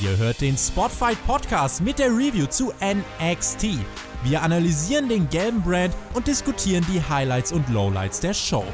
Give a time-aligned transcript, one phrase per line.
[0.00, 3.80] Ihr hört den Spotfight Podcast mit der Review zu NXT.
[4.22, 8.64] Wir analysieren den gelben Brand und diskutieren die Highlights und Lowlights der Show.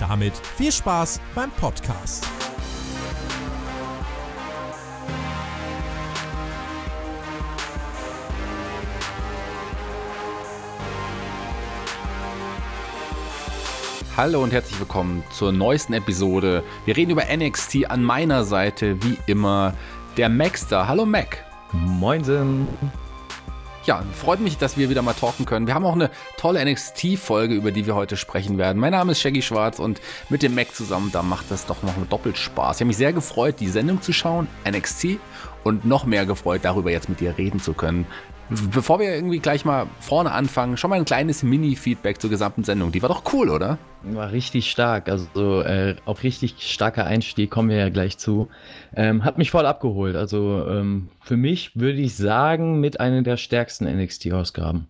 [0.00, 2.26] Damit viel Spaß beim Podcast.
[14.16, 16.62] Hallo und herzlich willkommen zur neuesten Episode.
[16.84, 19.74] Wir reden über NXT an meiner Seite, wie immer,
[20.16, 20.86] der Maxter.
[20.86, 21.44] Hallo Mac.
[21.72, 22.68] Moinsen.
[23.84, 25.66] Ja, freut mich, dass wir wieder mal talken können.
[25.66, 28.78] Wir haben auch eine tolle NXT-Folge, über die wir heute sprechen werden.
[28.78, 31.92] Mein Name ist Shaggy Schwarz und mit dem Mac zusammen, da macht das doch noch
[32.08, 32.76] doppelt Spaß.
[32.76, 35.18] Ich habe mich sehr gefreut, die Sendung zu schauen, NXT,
[35.64, 38.06] und noch mehr gefreut, darüber jetzt mit dir reden zu können.
[38.50, 42.92] Bevor wir irgendwie gleich mal vorne anfangen, schon mal ein kleines Mini-Feedback zur gesamten Sendung.
[42.92, 43.78] Die war doch cool, oder?
[44.02, 48.48] War richtig stark, also äh, auch richtig starker Einstieg, kommen wir ja gleich zu.
[48.94, 50.14] Ähm, hat mich voll abgeholt.
[50.14, 54.88] Also ähm, für mich würde ich sagen, mit einer der stärksten NXT-Ausgaben.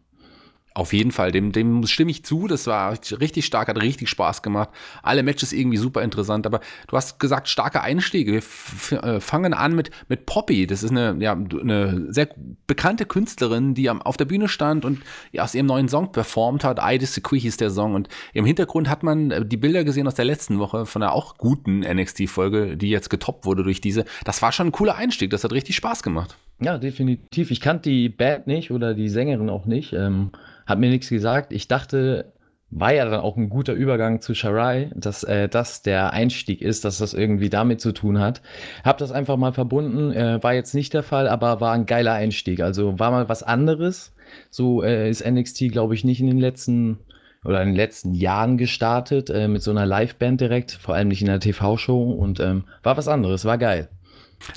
[0.77, 2.49] Auf jeden Fall, dem, dem stimme ich zu.
[2.49, 4.71] Das war richtig stark, hat richtig Spaß gemacht.
[5.05, 6.47] Alle Matches irgendwie super interessant.
[6.49, 6.59] Aber
[6.89, 8.43] du hast gesagt, starke Einstiege.
[8.89, 10.67] Wir äh, fangen an mit, mit Poppy.
[10.67, 12.29] Das ist eine, ja, eine sehr
[12.67, 15.01] bekannte Künstlerin, die auf der Bühne stand und
[15.39, 16.81] aus ihrem neuen Song performt hat.
[16.83, 17.95] I Disagree hieß der Song.
[17.95, 21.13] Und im Hintergrund hat man äh, die Bilder gesehen aus der letzten Woche von einer
[21.13, 24.07] auch guten NXT-Folge, die jetzt getoppt wurde durch diese.
[24.25, 25.31] Das war schon ein cooler Einstieg.
[25.31, 26.37] Das hat richtig Spaß gemacht.
[26.61, 27.51] Ja, definitiv.
[27.51, 29.93] Ich kannte die Band nicht oder die Sängerin auch nicht.
[29.93, 30.31] Ähm
[30.67, 31.53] hat mir nichts gesagt.
[31.53, 32.33] Ich dachte,
[32.71, 36.85] war ja dann auch ein guter Übergang zu Sharai, dass äh, das der Einstieg ist,
[36.85, 38.43] dass das irgendwie damit zu tun hat.
[38.83, 42.15] Hab das einfach mal verbunden, äh, war jetzt nicht der Fall, aber war ein geiler
[42.15, 42.61] Einstieg.
[42.61, 44.15] Also war mal was anderes.
[44.51, 46.99] So äh, ist NXT, glaube ich, nicht in den letzten
[47.45, 51.21] oder in den letzten Jahren gestartet äh, mit so einer Liveband direkt, vor allem nicht
[51.21, 53.91] in der TV-Show und ähm, war was anderes, war geil.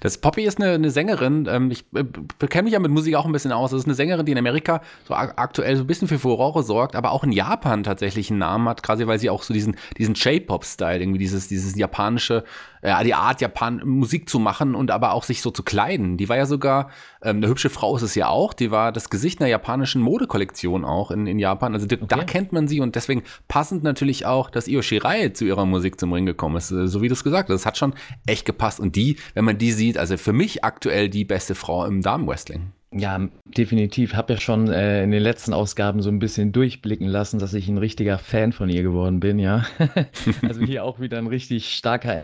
[0.02, 1.47] Das Poppy ist eine, eine Sängerin.
[1.49, 2.03] Ähm, ich äh,
[2.39, 3.71] bekenne mich ja mit Musik auch ein bisschen aus.
[3.71, 6.95] Das ist eine Sängerin, die in Amerika so aktuell so ein bisschen für Furore sorgt,
[6.95, 10.15] aber auch in Japan tatsächlich einen Namen hat, quasi weil sie auch so diesen, diesen
[10.15, 12.43] J-Pop-Style, irgendwie dieses, dieses japanische,
[12.82, 16.17] äh, die Art, Japan Musik zu machen und aber auch sich so zu kleiden.
[16.17, 16.89] Die war ja sogar,
[17.21, 20.86] ähm, eine hübsche Frau ist es ja auch, die war das Gesicht einer japanischen Modekollektion
[20.86, 21.73] auch in, in Japan.
[21.73, 22.05] Also okay.
[22.08, 25.99] da kennt man sie und deswegen passend natürlich auch, dass Io Shirai zu ihrer Musik
[25.99, 26.71] zum Ring gekommen ist.
[26.71, 27.55] Äh, so wie du es gesagt hast.
[27.55, 27.93] Das hat schon
[28.26, 28.80] echt gepasst.
[28.80, 32.71] Und die, wenn man die sieht, also für mich aktuell die beste Frau im Damenwrestling.
[32.93, 34.14] Ja, definitiv.
[34.14, 37.67] Habe ja schon äh, in den letzten Ausgaben so ein bisschen durchblicken lassen, dass ich
[37.67, 39.66] ein richtiger Fan von ihr geworden bin, ja.
[40.48, 42.23] also hier auch wieder ein richtig starker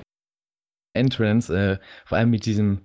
[0.94, 2.81] Entrance, äh, vor allem mit diesem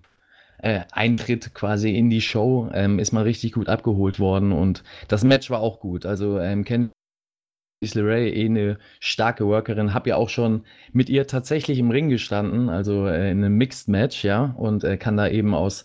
[0.58, 5.24] äh, Eintritt quasi in die Show, ähm, ist man richtig gut abgeholt worden und das
[5.24, 6.06] Match war auch gut.
[6.06, 6.92] Also ähm, Candice
[7.94, 12.68] LeRae, eh eine starke Workerin, habe ja auch schon mit ihr tatsächlich im Ring gestanden,
[12.68, 15.84] also äh, in einem Mixed Match, ja, und äh, kann da eben aus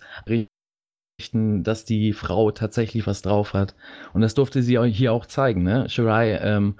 [1.31, 3.75] dass die Frau tatsächlich was drauf hat.
[4.13, 5.87] Und das durfte sie hier auch zeigen, ne?
[5.89, 6.75] Shirai ähm,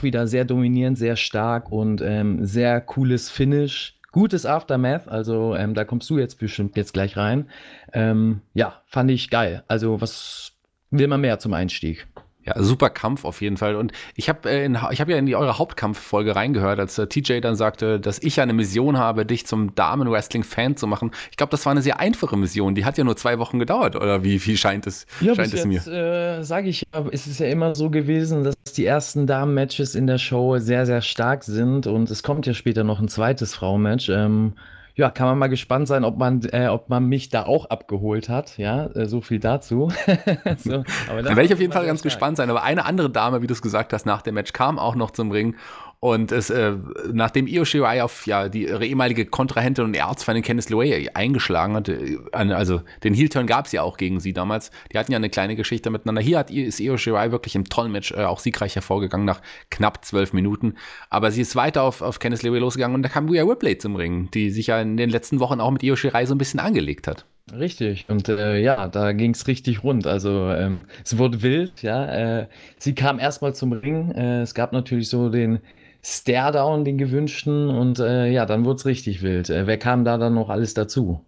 [0.00, 5.84] wieder sehr dominierend, sehr stark und ähm, sehr cooles Finish gutes Aftermath, also ähm, da
[5.84, 7.48] kommst du jetzt bestimmt jetzt gleich rein.
[7.92, 9.64] Ähm, ja, fand ich geil.
[9.68, 10.52] Also was
[10.90, 12.06] will man mehr zum Einstieg?
[12.48, 13.76] Ja, super Kampf auf jeden Fall.
[13.76, 17.56] Und ich habe äh, hab ja in die, eure Hauptkampffolge reingehört, als äh, TJ dann
[17.56, 21.10] sagte, dass ich ja eine Mission habe, dich zum Damen-Wrestling-Fan zu machen.
[21.30, 22.74] Ich glaube, das war eine sehr einfache Mission.
[22.74, 25.64] Die hat ja nur zwei Wochen gedauert, oder wie, wie scheint es, ja, scheint es
[25.64, 25.86] jetzt, mir?
[25.86, 30.18] Äh, Sage ich, ist es ja immer so gewesen, dass die ersten Damen-Matches in der
[30.18, 31.86] Show sehr, sehr stark sind.
[31.86, 34.08] Und es kommt ja später noch ein zweites Frauenmatch.
[34.08, 34.54] Ähm,
[34.98, 38.28] ja, kann man mal gespannt sein, ob man, äh, ob man mich da auch abgeholt
[38.28, 38.58] hat.
[38.58, 39.92] Ja, äh, so viel dazu.
[40.56, 42.12] so, da werde ich auf jeden Fall ganz stark.
[42.12, 42.50] gespannt sein.
[42.50, 45.12] Aber eine andere Dame, wie du es gesagt hast, nach dem Match kam auch noch
[45.12, 45.54] zum Ring
[46.00, 46.76] und es, äh,
[47.12, 51.92] nachdem Io Shirai auf ja, die ihre ehemalige Kontrahentin und Erzfeindin Candice LeRae eingeschlagen hatte,
[51.94, 54.70] äh, also den Heel-Turn gab es ja auch gegen sie damals.
[54.92, 56.22] Die hatten ja eine kleine Geschichte miteinander.
[56.22, 60.04] Hier hat, ist Io Shirai wirklich im tollen Match äh, auch siegreich hervorgegangen nach knapp
[60.04, 60.74] zwölf Minuten.
[61.10, 63.96] Aber sie ist weiter auf, auf Candice LeRae losgegangen und da kam Rhea Ripley zum
[63.96, 66.60] Ring, die sich ja in den letzten Wochen auch mit Io Shirai so ein bisschen
[66.60, 67.24] angelegt hat.
[67.52, 68.04] Richtig.
[68.08, 70.06] Und äh, ja, da ging es richtig rund.
[70.06, 72.40] Also ähm, es wurde wild, ja.
[72.40, 72.46] Äh,
[72.78, 74.12] sie kam erstmal zum Ring.
[74.12, 75.60] Äh, es gab natürlich so den
[76.08, 77.68] Staredown, den gewünschten.
[77.68, 79.50] Und äh, ja, dann wurde es richtig wild.
[79.50, 81.24] Äh, wer kam da dann noch alles dazu?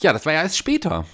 [0.00, 1.04] Ja, das war ja erst später.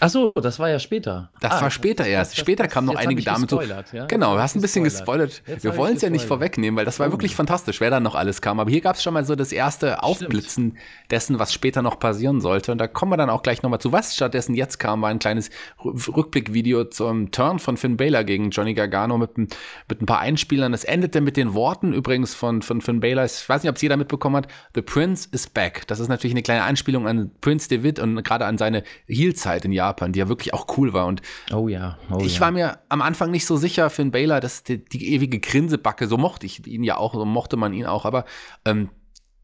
[0.00, 1.30] Ach so, das war ja später.
[1.40, 2.32] Das ah, war später das, erst.
[2.32, 3.60] Das, später das, kamen noch einige Damen zu.
[3.92, 4.06] Ja?
[4.06, 5.42] Genau, du hast ein bisschen gespoilert.
[5.44, 5.64] gespoilert.
[5.64, 7.12] Wir wollen es ja nicht vorwegnehmen, weil das war oh.
[7.12, 8.60] wirklich fantastisch, wer da noch alles kam.
[8.60, 11.10] Aber hier gab es schon mal so das erste Aufblitzen Stimmt.
[11.10, 12.72] dessen, was später noch passieren sollte.
[12.72, 13.92] Und da kommen wir dann auch gleich nochmal zu.
[13.92, 15.50] Was stattdessen jetzt kam, war ein kleines
[15.82, 20.74] Rückblickvideo zum Turn von Finn Baylor gegen Johnny Gargano mit, mit ein paar Einspielern.
[20.74, 23.24] Es endete mit den Worten übrigens von, von Finn Baylor.
[23.24, 24.48] Ich weiß nicht, ob es jeder mitbekommen hat.
[24.74, 25.86] The Prince is back.
[25.86, 29.72] Das ist natürlich eine kleine Einspielung an Prince David und gerade an seine Heel-Zeit in
[29.72, 31.06] Japan, die ja wirklich auch cool war.
[31.06, 31.22] Und
[31.52, 32.40] oh ja, oh ich ja.
[32.40, 36.16] war mir am Anfang nicht so sicher, Finn Baylor, dass die, die, ewige Grinsebacke, so
[36.16, 38.24] mochte ich ihn ja auch, so mochte man ihn auch, aber
[38.64, 38.90] ähm,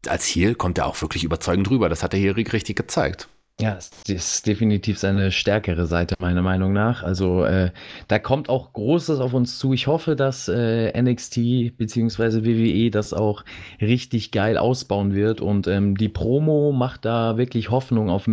[0.07, 1.89] als Heel kommt er auch wirklich überzeugend rüber.
[1.89, 3.29] Das hat er hier richtig gezeigt.
[3.61, 7.03] Ja, das ist definitiv seine stärkere Seite, meiner Meinung nach.
[7.03, 7.71] Also äh,
[8.07, 9.73] da kommt auch Großes auf uns zu.
[9.73, 12.43] Ich hoffe, dass äh, NXT bzw.
[12.43, 13.43] WWE das auch
[13.79, 15.39] richtig geil ausbauen wird.
[15.39, 18.27] Und ähm, die Promo macht da wirklich Hoffnung auf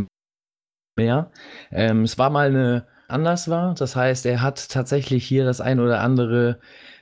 [1.00, 1.30] mehr.
[1.72, 3.74] Ähm, es war mal eine anders war.
[3.74, 6.58] Das heißt, er hat tatsächlich hier das ein oder andere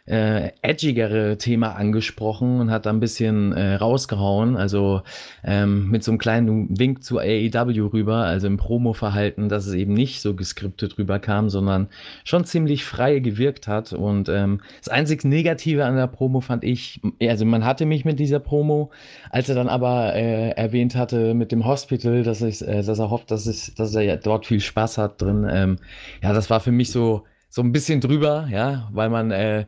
[0.09, 4.57] äh, edgigere Thema angesprochen und hat da ein bisschen äh, rausgehauen.
[4.57, 5.03] Also
[5.45, 9.93] ähm, mit so einem kleinen Wink zu AEW rüber, also im Promo-Verhalten, dass es eben
[9.93, 11.89] nicht so geskriptet rüberkam, sondern
[12.25, 13.93] schon ziemlich frei gewirkt hat.
[13.93, 18.19] Und ähm, das einzig Negative an der Promo fand ich, also man hatte mich mit
[18.19, 18.91] dieser Promo,
[19.31, 23.11] als er dann aber äh, erwähnt hatte mit dem Hospital, dass, ich, äh, dass er
[23.11, 25.47] hofft, dass, ich, dass er ja dort viel Spaß hat drin.
[25.51, 25.77] Ähm,
[26.23, 29.65] ja, das war für mich so so ein bisschen drüber, ja, weil man äh,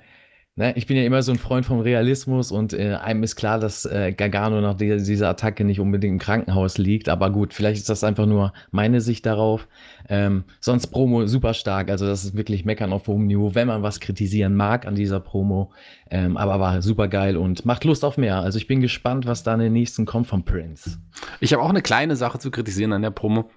[0.57, 3.61] Ne, ich bin ja immer so ein Freund vom Realismus und äh, einem ist klar,
[3.61, 7.09] dass äh, Gargano nach dieser, dieser Attacke nicht unbedingt im Krankenhaus liegt.
[7.09, 9.69] Aber gut, vielleicht ist das einfach nur meine Sicht darauf.
[10.09, 11.89] Ähm, sonst Promo super stark.
[11.89, 15.21] Also das ist wirklich Meckern auf hohem Niveau, wenn man was kritisieren mag an dieser
[15.21, 15.73] Promo.
[16.11, 18.41] Ähm, aber war super geil und macht Lust auf mehr.
[18.41, 20.99] Also ich bin gespannt, was da in den nächsten kommt von Prince.
[21.39, 23.49] Ich habe auch eine kleine Sache zu kritisieren an der Promo.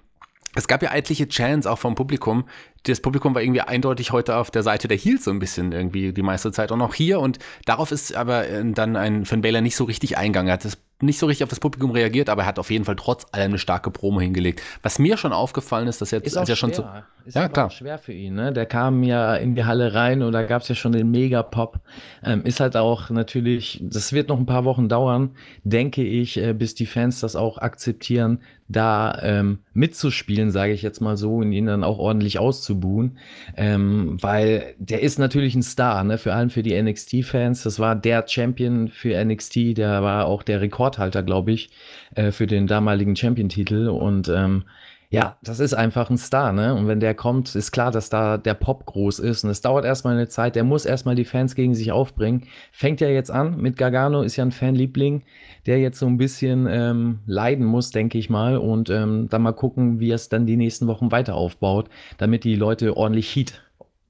[0.54, 2.44] Es gab ja etliche Chants auch vom Publikum.
[2.84, 6.12] Das Publikum war irgendwie eindeutig heute auf der Seite der Heels so ein bisschen irgendwie
[6.12, 7.20] die meiste Zeit und auch hier.
[7.20, 10.48] Und darauf ist aber äh, dann ein Finn Baylor nicht so richtig eingegangen.
[10.48, 12.84] Er hat das nicht so richtig auf das Publikum reagiert, aber er hat auf jeden
[12.84, 14.62] Fall trotz allem eine starke Promo hingelegt.
[14.82, 16.84] Was mir schon aufgefallen ist, dass er jetzt ist ja schon so.
[17.26, 17.70] Ist ja, klar.
[17.70, 18.52] schwer für ihn, ne?
[18.52, 21.80] Der kam ja in die Halle rein und da gab es ja schon den Mega-Pop.
[22.22, 25.30] Ähm, ist halt auch natürlich, das wird noch ein paar Wochen dauern,
[25.62, 31.00] denke ich, äh, bis die Fans das auch akzeptieren, da ähm, mitzuspielen, sage ich jetzt
[31.00, 33.18] mal so, und ihn dann auch ordentlich auszubuhen.
[33.56, 36.18] Ähm, weil der ist natürlich ein Star, ne?
[36.18, 37.62] Vor allem für die NXT-Fans.
[37.62, 41.70] Das war der Champion für NXT, der war auch der Rekordhalter, glaube ich,
[42.16, 43.88] äh, für den damaligen Champion-Titel.
[43.88, 44.64] Und ähm,
[45.14, 46.74] ja, das ist einfach ein Star, ne?
[46.74, 49.44] Und wenn der kommt, ist klar, dass da der Pop groß ist.
[49.44, 52.44] Und es dauert erstmal eine Zeit, der muss erstmal die Fans gegen sich aufbringen.
[52.72, 55.22] Fängt ja jetzt an mit Gargano, ist ja ein Fanliebling,
[55.66, 58.56] der jetzt so ein bisschen ähm, leiden muss, denke ich mal.
[58.56, 61.88] Und ähm, dann mal gucken, wie er es dann die nächsten Wochen weiter aufbaut,
[62.18, 63.63] damit die Leute ordentlich Heat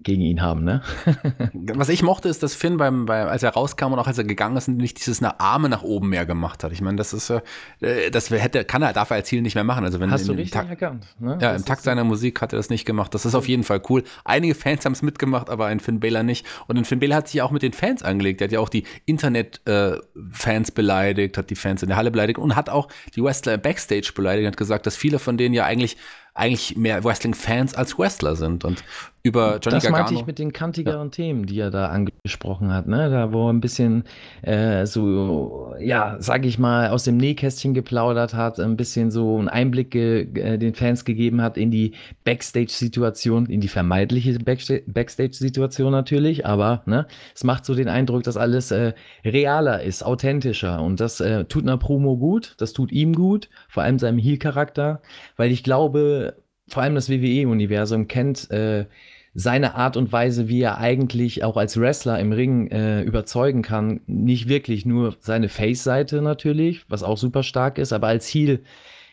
[0.05, 0.83] gegen ihn haben, ne?
[1.75, 4.25] Was ich mochte, ist, dass Finn beim, beim, als er rauskam und auch als er
[4.25, 6.73] gegangen ist, nicht dieses eine Arme nach oben mehr gemacht hat.
[6.73, 9.65] Ich meine, das ist, äh, das hätte, kann er, darf er als Ziel nicht mehr
[9.65, 9.85] machen.
[9.85, 11.39] Also wenn Hast du richtig Takt, erkannt, ne?
[11.41, 13.15] Ja, das im Takt seiner Musik hat er das nicht gemacht.
[13.15, 14.05] Das ist auf jeden Fall cool.
[14.25, 16.47] Einige Fans haben es mitgemacht, aber ein Finn Baylor nicht.
[16.67, 18.41] Und ein Finn Baylor hat sich auch mit den Fans angelegt.
[18.41, 22.39] Er hat ja auch die Internet-Fans äh, beleidigt, hat die Fans in der Halle beleidigt
[22.39, 25.97] und hat auch die Wrestler Backstage beleidigt, hat gesagt, dass viele von denen ja eigentlich
[26.35, 28.65] eigentlich mehr Wrestling-Fans als Wrestler sind.
[28.65, 28.85] Und
[29.27, 30.03] über Johnny das Gargano.
[30.03, 31.11] Das meinte ich mit den kantigeren ja.
[31.11, 33.09] Themen, die er da angesprochen hat, ne?
[33.09, 34.05] Da wo er ein bisschen
[34.43, 39.49] äh, so, ja, sag ich mal, aus dem Nähkästchen geplaudert hat, ein bisschen so einen
[39.49, 41.93] Einblick äh, den Fans gegeben hat in die
[42.25, 48.73] Backstage-Situation, in die vermeidliche Backstage-Situation natürlich, aber ne, es macht so den Eindruck, dass alles
[48.73, 48.93] äh,
[49.25, 53.85] realer ist, authentischer und das äh, tut einer Promo gut, das tut ihm gut, vor
[53.85, 55.01] allem seinem Heel-Charakter,
[55.39, 56.37] weil ich glaube,
[56.69, 58.87] vor allem das WWE-Universum kennt äh,
[59.35, 64.01] seine Art und Weise, wie er eigentlich auch als Wrestler im Ring äh, überzeugen kann,
[64.07, 68.61] nicht wirklich nur seine Face-Seite natürlich, was auch super stark ist, aber als Heel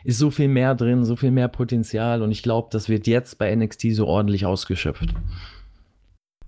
[0.03, 3.39] ist so viel mehr drin, so viel mehr Potenzial und ich glaube, das wird jetzt
[3.39, 5.09] bei NXT so ordentlich ausgeschöpft.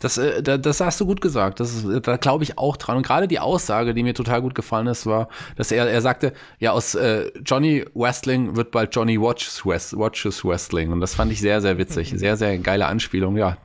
[0.03, 1.61] Das, äh, das hast du gut gesagt.
[1.61, 2.97] Das ist, da glaube ich auch dran.
[2.97, 6.33] Und gerade die Aussage, die mir total gut gefallen ist, war, dass er, er sagte,
[6.59, 10.91] ja, aus äh, Johnny Wrestling wird bald Johnny Watches, West, Watches Wrestling.
[10.91, 12.13] Und das fand ich sehr, sehr witzig.
[12.23, 13.57] Sehr, sehr geile Anspielung, ja.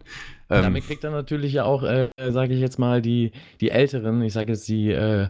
[0.51, 4.23] Ähm, damit kriegt er natürlich ja auch, äh, sage ich jetzt mal, die, die Älteren,
[4.23, 5.29] ich sage jetzt die, äh,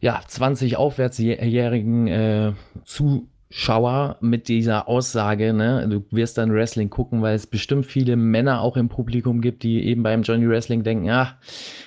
[0.00, 2.52] ja, 20 Aufwärtsjährigen äh,
[2.84, 8.16] zu Zuschauer mit dieser Aussage, ne, du wirst dann Wrestling gucken, weil es bestimmt viele
[8.16, 11.38] Männer auch im Publikum gibt, die eben beim Johnny Wrestling denken, ja,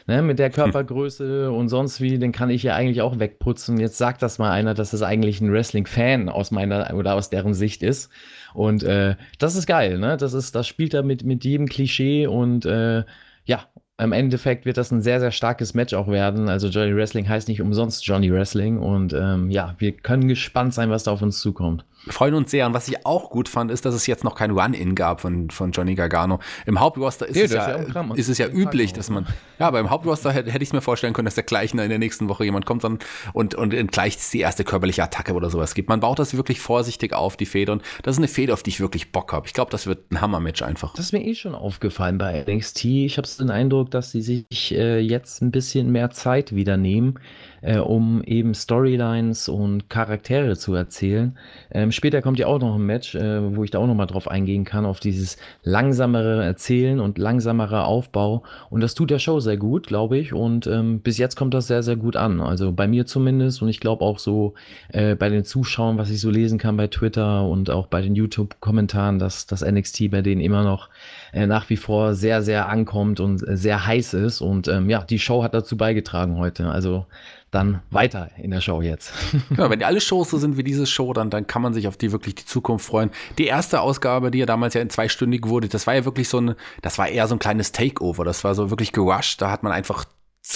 [0.08, 1.54] ne, mit der Körpergröße hm.
[1.54, 3.78] und sonst wie, den kann ich ja eigentlich auch wegputzen.
[3.78, 7.54] Jetzt sagt das mal einer, dass das eigentlich ein Wrestling-Fan aus meiner oder aus deren
[7.54, 8.10] Sicht ist.
[8.54, 10.16] Und äh, das ist geil, ne?
[10.18, 13.04] Das ist, das spielt da mit, mit jedem Klischee und äh,
[13.46, 13.66] ja,
[14.00, 16.50] im Endeffekt wird das ein sehr, sehr starkes Match auch werden.
[16.50, 18.78] Also Johnny Wrestling heißt nicht umsonst Johnny Wrestling.
[18.78, 21.86] Und ähm, ja, wir können gespannt sein, was da auf uns zukommt.
[22.10, 22.66] Freuen uns sehr.
[22.66, 25.50] Und was ich auch gut fand, ist, dass es jetzt noch kein Run-In gab von,
[25.50, 26.40] von Johnny Gargano.
[26.66, 29.28] Im Hauptroster ist, nee, es, ja, ist, ja ist es ja üblich, dass man,
[29.60, 32.00] ja, aber im Hauptroster hätte, hätte ich mir vorstellen können, dass der gleich in der
[32.00, 33.00] nächsten Woche jemand kommt dann
[33.34, 35.90] und, und gleich die erste körperliche Attacke oder sowas gibt.
[35.90, 37.74] Man baut das wirklich vorsichtig auf, die Feder.
[37.74, 39.48] Und das ist eine Feder, auf die ich wirklich Bock habe.
[39.48, 40.94] Ich glaube, das wird ein Hammer-Match einfach.
[40.94, 42.86] Das ist mir eh schon aufgefallen bei NXT.
[42.86, 47.20] Ich habe den Eindruck, dass sie sich äh, jetzt ein bisschen mehr Zeit wieder nehmen
[47.62, 51.38] äh, um eben Storylines und Charaktere zu erzählen.
[51.72, 54.06] Ähm, später kommt ja auch noch ein Match, äh, wo ich da auch noch mal
[54.06, 58.44] drauf eingehen kann, auf dieses langsamere Erzählen und langsamere Aufbau.
[58.70, 60.34] Und das tut der Show sehr gut, glaube ich.
[60.34, 62.42] Und ähm, bis jetzt kommt das sehr, sehr gut an.
[62.42, 64.54] Also bei mir zumindest und ich glaube auch so
[64.90, 68.16] äh, bei den Zuschauern, was ich so lesen kann bei Twitter und auch bei den
[68.16, 70.90] YouTube-Kommentaren, dass das NXT bei denen immer noch
[71.34, 74.42] äh, nach wie vor sehr, sehr ankommt und äh, sehr heiß ist.
[74.42, 76.70] Und ähm, ja, die Show hat dazu beigetragen heute.
[76.70, 77.06] Also
[77.52, 79.14] dann weiter in der Show jetzt.
[79.58, 81.88] Ja, wenn die alle Shows so sind wie diese Show, dann, dann kann man sich
[81.88, 83.10] auf die wirklich die Zukunft freuen.
[83.38, 86.40] Die erste Ausgabe, die ja damals ja in zweistündig wurde, das war ja wirklich so
[86.40, 88.24] ein, das war eher so ein kleines Takeover.
[88.24, 89.42] Das war so wirklich gerusht.
[89.42, 90.06] Da hat man einfach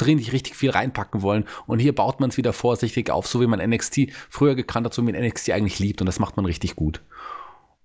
[0.06, 1.46] richtig, richtig viel reinpacken wollen.
[1.66, 4.94] Und hier baut man es wieder vorsichtig auf, so wie man NXT früher gekannt hat,
[4.94, 6.02] so wie man NXT eigentlich liebt.
[6.02, 7.02] Und das macht man richtig gut.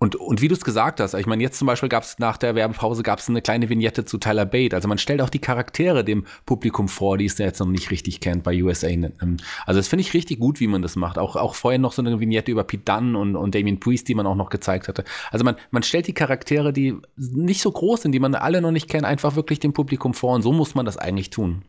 [0.00, 2.36] Und, und wie du es gesagt hast, ich meine, jetzt zum Beispiel gab es nach
[2.36, 4.76] der Werbepause gab es eine kleine Vignette zu Tyler Bate.
[4.76, 8.20] Also man stellt auch die Charaktere dem Publikum vor, die es jetzt noch nicht richtig
[8.20, 8.86] kennt bei USA.
[8.86, 11.18] Ähm, also das finde ich richtig gut, wie man das macht.
[11.18, 14.14] Auch, auch vorher noch so eine Vignette über Pete Dunne und, und Damien Priest, die
[14.14, 15.02] man auch noch gezeigt hatte.
[15.32, 18.70] Also man, man stellt die Charaktere, die nicht so groß sind, die man alle noch
[18.70, 20.34] nicht kennt, einfach wirklich dem Publikum vor.
[20.36, 21.64] Und so muss man das eigentlich tun.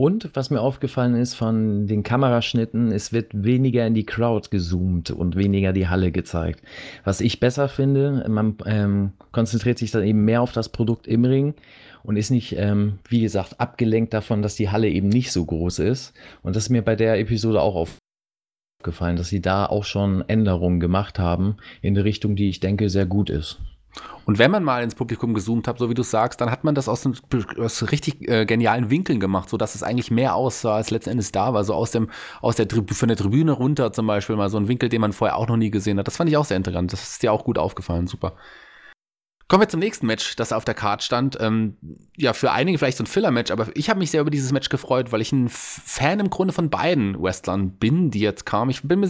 [0.00, 5.10] Und was mir aufgefallen ist von den Kameraschnitten, es wird weniger in die Crowd gezoomt
[5.10, 6.62] und weniger die Halle gezeigt.
[7.04, 11.26] Was ich besser finde, man ähm, konzentriert sich dann eben mehr auf das Produkt im
[11.26, 11.52] Ring
[12.02, 15.80] und ist nicht, ähm, wie gesagt, abgelenkt davon, dass die Halle eben nicht so groß
[15.80, 16.14] ist.
[16.40, 17.86] Und das ist mir bei der Episode auch
[18.78, 22.88] aufgefallen, dass sie da auch schon Änderungen gemacht haben in eine Richtung, die ich denke
[22.88, 23.58] sehr gut ist.
[24.24, 26.74] Und wenn man mal ins Publikum gezoomt hat, so wie du sagst, dann hat man
[26.74, 27.16] das aus, einem,
[27.58, 31.52] aus richtig äh, genialen Winkeln gemacht, sodass es eigentlich mehr aussah, als letzten Endes da
[31.52, 31.64] war.
[31.64, 34.88] So aus dem, aus der von der Tribüne runter zum Beispiel mal so ein Winkel,
[34.88, 36.06] den man vorher auch noch nie gesehen hat.
[36.06, 36.92] Das fand ich auch sehr interessant.
[36.92, 38.06] Das ist dir auch gut aufgefallen.
[38.06, 38.34] Super.
[39.50, 41.36] Kommen wir zum nächsten Match, das auf der Card stand.
[41.40, 41.76] Ähm,
[42.16, 44.68] ja, für einige vielleicht so ein Filler-Match, aber ich habe mich sehr über dieses Match
[44.68, 48.70] gefreut, weil ich ein Fan im Grunde von beiden Wrestlern bin, die jetzt kamen.
[48.70, 49.00] Ich bin,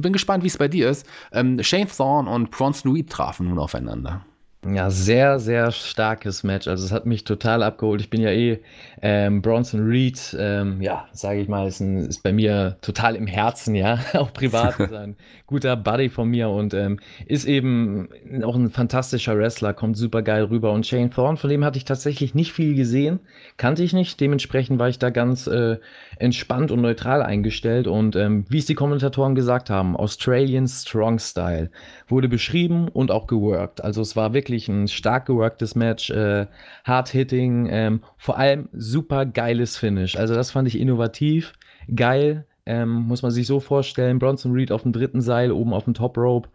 [0.00, 1.06] bin gespannt, wie es bei dir ist.
[1.32, 4.24] Ähm, Shane Thorne und Bronson Reed trafen nun aufeinander.
[4.66, 6.68] Ja, sehr, sehr starkes Match.
[6.68, 8.02] Also es hat mich total abgeholt.
[8.02, 8.58] Ich bin ja eh
[9.00, 13.26] ähm, Bronson Reed, ähm, ja, sage ich mal, ist, ein, ist bei mir total im
[13.26, 18.10] Herzen, ja, auch privat ist ein guter Buddy von mir und ähm, ist eben
[18.44, 20.72] auch ein fantastischer Wrestler, kommt super geil rüber.
[20.72, 23.20] Und Shane Thorne, von dem hatte ich tatsächlich nicht viel gesehen,
[23.56, 24.20] kannte ich nicht.
[24.20, 25.78] Dementsprechend war ich da ganz äh,
[26.18, 27.86] entspannt und neutral eingestellt.
[27.86, 31.70] Und ähm, wie es die Kommentatoren gesagt haben, Australian Strong Style
[32.08, 33.82] wurde beschrieben und auch geworkt.
[33.82, 36.46] Also es war wirklich ein stark geworktes Match, äh,
[36.84, 40.16] hard-hitting, ähm, vor allem super geiles Finish.
[40.16, 41.52] Also das fand ich innovativ,
[41.94, 42.46] geil.
[42.66, 45.94] Ähm, muss man sich so vorstellen, Bronson Reed auf dem dritten Seil, oben auf dem
[45.94, 46.48] Top Rope.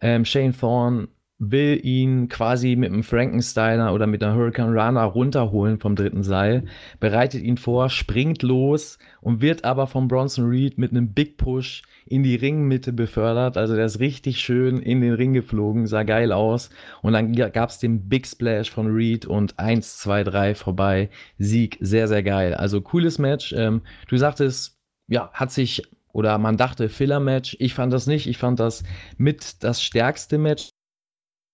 [0.00, 1.08] Ähm, Shane Thorne
[1.38, 6.64] will ihn quasi mit einem Frankensteiner oder mit einer Hurricane Runner runterholen vom dritten Seil,
[6.98, 11.82] bereitet ihn vor, springt los und wird aber von Bronson Reed mit einem Big Push
[12.06, 13.56] in die Ringmitte befördert.
[13.56, 16.70] Also der ist richtig schön in den Ring geflogen, sah geil aus.
[17.02, 21.08] Und dann gab es den Big Splash von Reed und 1, 2, 3 vorbei.
[21.38, 22.54] Sieg, sehr, sehr geil.
[22.54, 23.52] Also cooles Match.
[23.56, 24.76] Ähm, du sagtest,
[25.06, 27.56] ja, hat sich oder man dachte Filler-Match.
[27.60, 28.26] Ich fand das nicht.
[28.26, 28.82] Ich fand das
[29.18, 30.70] mit das stärkste Match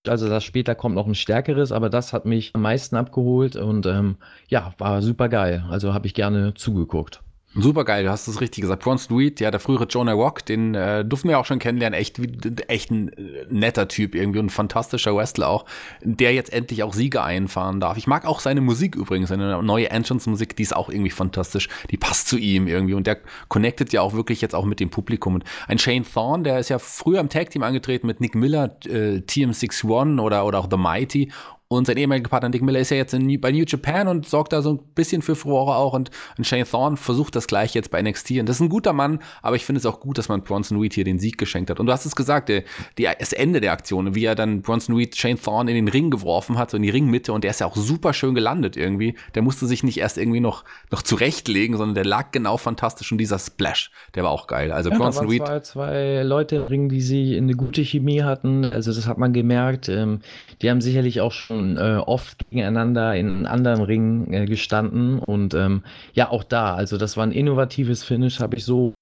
[0.09, 3.87] also das später kommt noch ein stärkeres, aber das hat mich am meisten abgeholt und
[3.87, 4.17] ähm,
[4.49, 5.65] ja, war super geil.
[5.71, 7.24] Also habe ich gerne zugeguckt.
[7.57, 8.83] Super geil, du hast es richtig gesagt.
[8.83, 11.97] Bronson Reed, ja, der frühere Jonah Rock, den äh, durften wir auch schon kennenlernen.
[11.97, 12.21] Echt,
[12.69, 15.65] echt ein äh, netter Typ irgendwie und ein fantastischer Wrestler auch,
[16.03, 17.97] der jetzt endlich auch Siege einfahren darf.
[17.97, 21.69] Ich mag auch seine Musik übrigens, seine neue Entrance-Musik, die ist auch irgendwie fantastisch.
[21.93, 24.91] Die passt zu ihm irgendwie und der connectet ja auch wirklich jetzt auch mit dem
[24.91, 25.37] Publikum.
[25.37, 29.19] Und ein Shane Thorne, der ist ja früher im Tag-Team angetreten mit Nick Miller, äh,
[29.19, 31.31] TM61 oder, oder auch The Mighty
[31.77, 34.53] Und sein ehemaliger Partner Dick Miller ist ja jetzt in, bei New Japan und sorgt
[34.53, 35.93] da so ein bisschen für Furore auch.
[35.93, 38.33] Und, und Shane Thorne versucht das gleich jetzt bei NXT.
[38.33, 40.79] Und das ist ein guter Mann, aber ich finde es auch gut, dass man Bronson
[40.79, 41.81] Reed hier den Sieg geschenkt hat.
[41.81, 42.65] Und du hast es gesagt, der,
[42.99, 46.11] die, das Ende der Aktion, wie er dann Bronson Reed Shane Thorne in den Ring
[46.11, 47.33] geworfen hat, so in die Ringmitte.
[47.33, 49.17] Und der ist ja auch super schön gelandet irgendwie.
[49.35, 53.11] Der musste sich nicht erst irgendwie noch, noch zurechtlegen, sondern der lag genau fantastisch.
[53.13, 54.73] Und dieser Splash, der war auch geil.
[54.73, 55.45] Also ja, Bronson Reed.
[55.47, 58.65] Zwei, zwei Leute im Ring, die sie eine gute Chemie hatten.
[58.65, 59.89] Also das hat man gemerkt.
[59.89, 60.21] Ähm,
[60.63, 65.19] die haben sicherlich auch schon äh, oft gegeneinander in anderen Ringen äh, gestanden.
[65.19, 68.95] Und ähm, ja, auch da, also das war ein innovatives Finish, habe ich so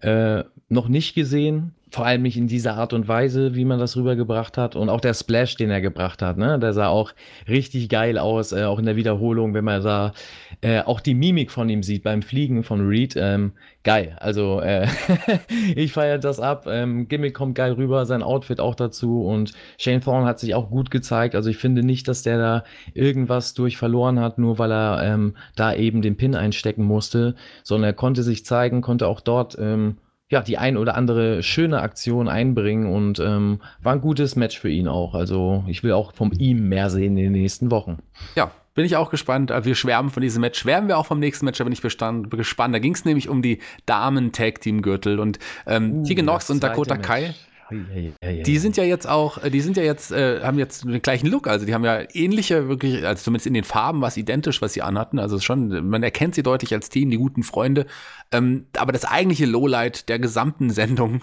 [0.00, 1.74] äh, noch nicht gesehen.
[1.94, 4.74] Vor allem nicht in dieser Art und Weise, wie man das rübergebracht hat.
[4.74, 6.58] Und auch der Splash, den er gebracht hat, ne?
[6.58, 7.12] der sah auch
[7.48, 10.12] richtig geil aus, äh, auch in der Wiederholung, wenn man da
[10.60, 13.14] äh, auch die Mimik von ihm sieht beim Fliegen von Reed.
[13.16, 13.52] Ähm,
[13.84, 14.16] geil.
[14.18, 14.88] Also äh,
[15.76, 16.66] ich feiere das ab.
[16.66, 19.24] Ähm, Gimmick kommt geil rüber, sein Outfit auch dazu.
[19.24, 21.36] Und Shane Thorne hat sich auch gut gezeigt.
[21.36, 25.36] Also ich finde nicht, dass der da irgendwas durch verloren hat, nur weil er ähm,
[25.54, 29.98] da eben den Pin einstecken musste, sondern er konnte sich zeigen, konnte auch dort ähm,
[30.34, 34.68] ja, die ein oder andere schöne Aktion einbringen und ähm, war ein gutes Match für
[34.68, 35.14] ihn auch.
[35.14, 37.98] Also ich will auch von ihm mehr sehen in den nächsten Wochen.
[38.34, 39.52] Ja, bin ich auch gespannt.
[39.52, 40.58] Äh, wir schwärmen von diesem Match.
[40.58, 42.74] Schwärmen wir auch vom nächsten Match, da bin ich bestand, gespannt.
[42.74, 45.38] Da ging es nämlich um die Damen-Tag-Team-Gürtel und
[45.68, 47.06] ähm, uh, Tegan Nox und Dakota Match.
[47.06, 47.34] Kai
[47.70, 51.46] die sind ja jetzt auch, die sind ja jetzt, äh, haben jetzt den gleichen Look.
[51.46, 54.82] Also die haben ja ähnliche, wirklich, also zumindest in den Farben was identisch, was sie
[54.82, 55.18] anhatten.
[55.18, 57.86] Also schon, man erkennt sie deutlich als Team, die guten Freunde.
[58.32, 61.22] Ähm, aber das eigentliche Lowlight der gesamten Sendung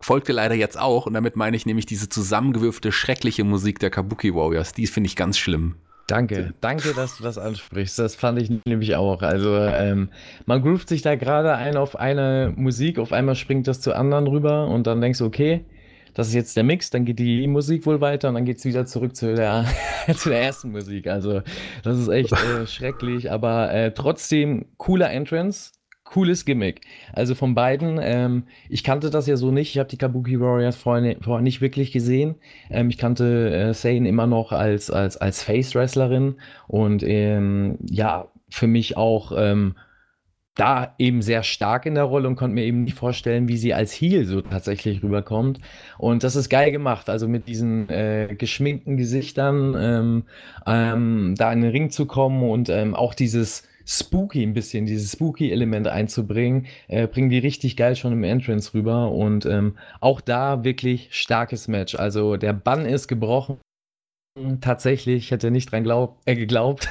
[0.00, 1.06] folgte leider jetzt auch.
[1.06, 4.72] Und damit meine ich nämlich diese zusammengewürfte, schreckliche Musik der Kabuki Warriors.
[4.72, 5.76] Die finde ich ganz schlimm.
[6.06, 7.98] Danke, danke, dass du das ansprichst.
[7.98, 9.22] Das fand ich nämlich auch.
[9.22, 10.10] Also ähm,
[10.44, 14.28] man groovt sich da gerade ein auf eine Musik, auf einmal springt das zu anderen
[14.28, 15.64] rüber und dann denkst du, okay,
[16.16, 18.64] das ist jetzt der Mix, dann geht die Musik wohl weiter und dann geht es
[18.64, 19.66] wieder zurück zu der,
[20.16, 21.08] zu der ersten Musik.
[21.08, 21.42] Also
[21.82, 25.72] das ist echt äh, schrecklich, aber äh, trotzdem cooler Entrance,
[26.04, 26.80] cooles Gimmick.
[27.12, 30.76] Also von beiden, ähm, ich kannte das ja so nicht, ich habe die Kabuki Warriors
[30.76, 32.36] vorher, vorher nicht wirklich gesehen.
[32.70, 38.68] Ähm, ich kannte äh, Sane immer noch als, als, als Face-Wrestlerin und ähm, ja, für
[38.68, 39.74] mich auch ähm,
[40.56, 43.74] da eben sehr stark in der Rolle und konnte mir eben nicht vorstellen, wie sie
[43.74, 45.60] als Heel so tatsächlich rüberkommt.
[45.98, 50.24] Und das ist geil gemacht, also mit diesen äh, geschminkten Gesichtern ähm,
[50.66, 55.12] ähm, da in den Ring zu kommen und ähm, auch dieses Spooky ein bisschen, dieses
[55.12, 60.64] Spooky-Element einzubringen, äh, bringen die richtig geil schon im Entrance rüber und ähm, auch da
[60.64, 61.94] wirklich starkes Match.
[61.94, 63.58] Also der Bann ist gebrochen.
[64.60, 66.90] Tatsächlich, ich hätte nicht dran glaub, äh, geglaubt,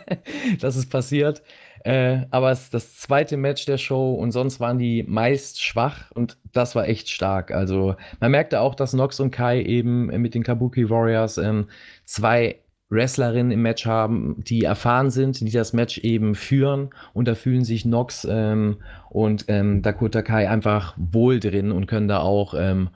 [0.60, 1.42] dass es passiert.
[1.84, 6.10] Äh, aber es ist das zweite Match der Show und sonst waren die meist schwach
[6.12, 7.50] und das war echt stark.
[7.50, 11.68] Also man merkte auch, dass Nox und Kai eben mit den Kabuki Warriors ähm,
[12.04, 17.34] zwei Wrestlerinnen im Match haben, die erfahren sind, die das Match eben führen und da
[17.34, 18.76] fühlen sich Nox ähm,
[19.08, 22.90] und ähm, Dakota Kai einfach wohl drin und können da auch ähm,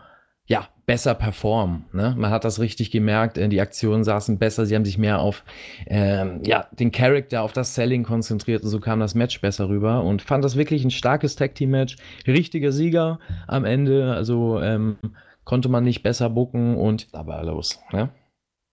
[0.46, 1.84] ja, besser performen.
[1.92, 2.14] Ne?
[2.16, 5.44] Man hat das richtig gemerkt, äh, die Aktionen saßen besser, sie haben sich mehr auf
[5.86, 10.04] ähm, ja, den Charakter, auf das Selling konzentriert und so kam das Match besser rüber
[10.04, 11.96] und fand das wirklich ein starkes Tag-Team-Match.
[12.26, 13.18] Richtiger Sieger
[13.48, 14.96] am Ende, also ähm,
[15.44, 17.80] konnte man nicht besser bucken und da war los.
[17.92, 18.10] Ne?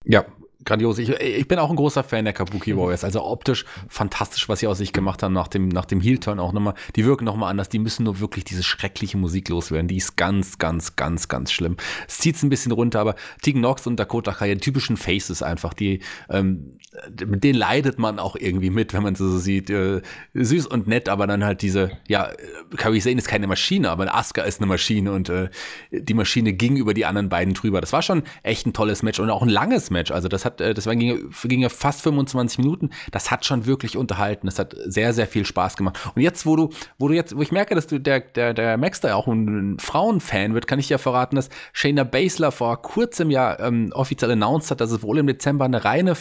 [0.06, 0.26] Ja,
[0.65, 0.97] grandios.
[0.97, 2.78] Ich, ich, bin auch ein großer Fan der Kabuki mhm.
[2.78, 3.04] Warriors.
[3.04, 6.54] Also optisch fantastisch, was sie aus sich gemacht haben nach dem, nach dem Heel-Turn auch
[6.54, 6.73] nochmal.
[6.95, 7.69] Die wirken nochmal anders.
[7.69, 9.88] Die müssen nur wirklich diese schreckliche Musik loswerden.
[9.88, 11.78] Die ist ganz, ganz, ganz, ganz schlimm.
[12.08, 15.73] Es zieht es ein bisschen runter, aber Tegan Nox und Dakota Kai, typischen Faces einfach,
[15.73, 15.99] die,
[16.30, 16.78] ähm,
[17.26, 19.69] mit denen leidet man auch irgendwie mit, wenn man sie so sieht.
[19.69, 20.02] Äh,
[20.34, 22.30] süß und nett, aber dann halt diese, ja,
[22.78, 25.49] Kairi Sane ist keine Maschine, aber Asuka ist eine Maschine und äh,
[25.91, 27.82] die Maschine ging über die anderen beiden drüber.
[27.82, 30.12] Das war schon echt ein tolles Match und auch ein langes Match.
[30.12, 32.89] Also das hat hat, äh, das war, ging, ging ja fast 25 Minuten.
[33.12, 34.48] Das hat schon wirklich unterhalten.
[34.48, 36.00] Das hat sehr, sehr viel Spaß gemacht.
[36.16, 38.78] Und jetzt, wo du, wo du jetzt, wo ich merke, dass du der, der, der
[38.78, 43.30] Max da auch ein Frauenfan wird, kann ich ja verraten, dass Shayna Baszler vor kurzem
[43.30, 46.16] ja ähm, offiziell announced hat, dass es wohl im Dezember eine reine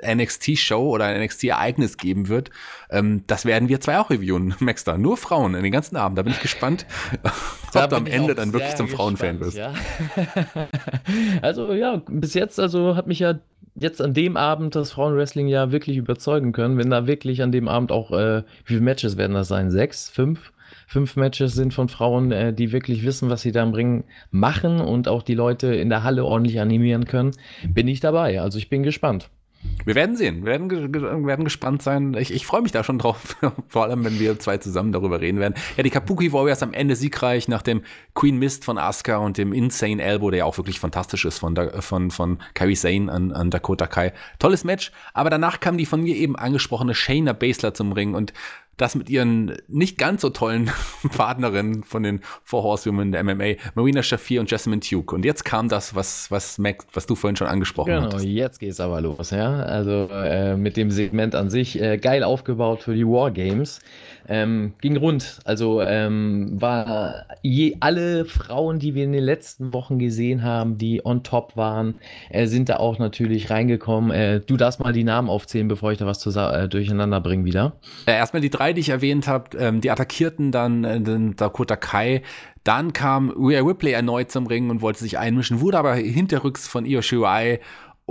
[0.00, 2.50] Frauen-NXT-Show oder ein NXT-Ereignis geben wird.
[2.90, 4.98] Ähm, das werden wir zwei auch reviewen, Max da.
[4.98, 6.18] Nur Frauen in den ganzen Abend.
[6.18, 6.86] Da bin ich gespannt,
[7.74, 9.56] ob du am Ende dann wirklich zum Frauenfan wirst.
[9.56, 9.74] Ja.
[11.42, 13.38] also ja, bis jetzt also hat mich ja
[13.74, 17.68] jetzt an dem Abend das Frauenwrestling ja wirklich überzeugen können, wenn da wirklich an dem
[17.68, 19.70] Abend auch, äh, wie viele Matches werden das sein?
[19.70, 20.52] Sechs, fünf?
[20.86, 24.80] Fünf Matches sind von Frauen, äh, die wirklich wissen, was sie da im Ring machen
[24.80, 27.30] und auch die Leute in der Halle ordentlich animieren können,
[27.66, 28.40] bin ich dabei.
[28.42, 29.30] Also ich bin gespannt.
[29.84, 30.44] Wir werden sehen.
[30.44, 32.14] Wir werden, werden gespannt sein.
[32.14, 33.36] Ich, ich freue mich da schon drauf.
[33.68, 35.54] Vor allem, wenn wir zwei zusammen darüber reden werden.
[35.76, 37.82] Ja, die Kabuki Warriors am Ende siegreich nach dem
[38.14, 41.56] Queen Mist von Asuka und dem Insane Elbow, der ja auch wirklich fantastisch ist von,
[41.80, 44.12] von, von Kairi Sane an, an Dakota Kai.
[44.38, 44.92] Tolles Match.
[45.14, 48.32] Aber danach kam die von mir eben angesprochene Shayna Baszler zum Ring und
[48.76, 50.70] das mit ihren nicht ganz so tollen
[51.16, 55.14] Partnerinnen von den Four Horsewomen der MMA, Marina Shafir und Jasmine Duke.
[55.14, 58.24] Und jetzt kam das, was, was, Mac, was du vorhin schon angesprochen genau, hattest.
[58.24, 59.60] Genau, jetzt geht's aber los, ja.
[59.60, 63.80] Also äh, mit dem Segment an sich äh, geil aufgebaut für die Wargames.
[64.28, 65.40] Ähm, ging rund.
[65.44, 71.04] Also ähm, war je, alle Frauen, die wir in den letzten Wochen gesehen haben, die
[71.04, 71.96] on top waren,
[72.30, 74.10] äh, sind da auch natürlich reingekommen.
[74.10, 77.74] Äh, du darfst mal die Namen aufzählen, bevor ich da was äh, durcheinander bringe wieder.
[78.06, 81.76] Äh, erstmal die drei, die ich erwähnt habe, ähm, die attackierten dann äh, den Dakota
[81.76, 82.22] Kai.
[82.64, 86.86] Dann kam Rhea Ripley erneut zum Ring und wollte sich einmischen, wurde aber hinterrücks von
[86.86, 87.58] Io Shirai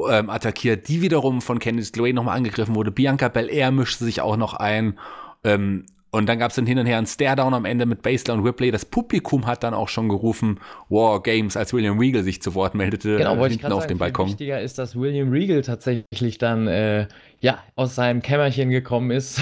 [0.10, 2.91] ähm, attackiert, die wiederum von Candice Clay nochmal angegriffen wurde.
[2.91, 4.97] Bianca Belair mischte sich auch noch ein.
[5.43, 8.34] Ähm, und dann gab es dann hin und her einen Stare-Down am Ende mit Basler
[8.34, 8.69] und Ripley.
[8.69, 12.76] Das Publikum hat dann auch schon gerufen, War Games, als William Regal sich zu Wort
[12.76, 14.28] meldete, genau, äh, hinten auf sagen, dem Balkon.
[14.28, 17.08] Wichtiger ist, dass William Regal tatsächlich dann äh,
[17.39, 19.41] ja, aus seinem Kämmerchen gekommen ist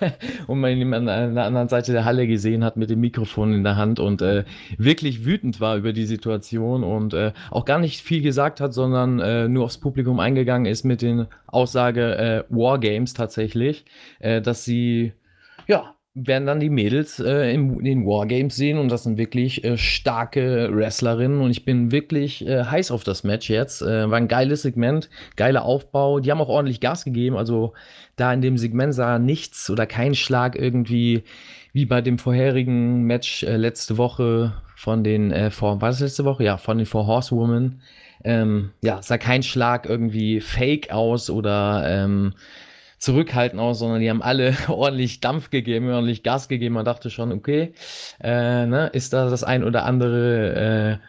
[0.46, 3.62] und man ihn an der anderen Seite der Halle gesehen hat mit dem Mikrofon in
[3.62, 4.44] der Hand und äh,
[4.78, 9.20] wirklich wütend war über die Situation und äh, auch gar nicht viel gesagt hat, sondern
[9.20, 13.84] äh, nur aufs Publikum eingegangen ist mit den Aussage äh, Wargames tatsächlich,
[14.18, 15.12] äh, dass sie
[15.68, 19.62] ja werden dann die Mädels äh, in, in den Wargames sehen und das sind wirklich
[19.64, 23.82] äh, starke Wrestlerinnen und ich bin wirklich äh, heiß auf das Match jetzt.
[23.82, 26.20] Äh, war ein geiles Segment, geiler Aufbau.
[26.20, 27.74] Die haben auch ordentlich Gas gegeben, also
[28.16, 31.22] da in dem Segment sah nichts oder kein Schlag irgendwie
[31.74, 36.24] wie bei dem vorherigen Match äh, letzte Woche von den, äh, vor, war das letzte
[36.24, 36.44] Woche?
[36.44, 37.82] Ja, von den Four Horsewomen.
[38.24, 42.32] Ähm, ja, sah kein Schlag irgendwie fake aus oder ähm,
[42.98, 46.74] zurückhaltend aus, sondern die haben alle ordentlich Dampf gegeben, ordentlich Gas gegeben.
[46.74, 47.72] Man dachte schon, okay,
[48.20, 51.00] äh, ne, ist da das ein oder andere,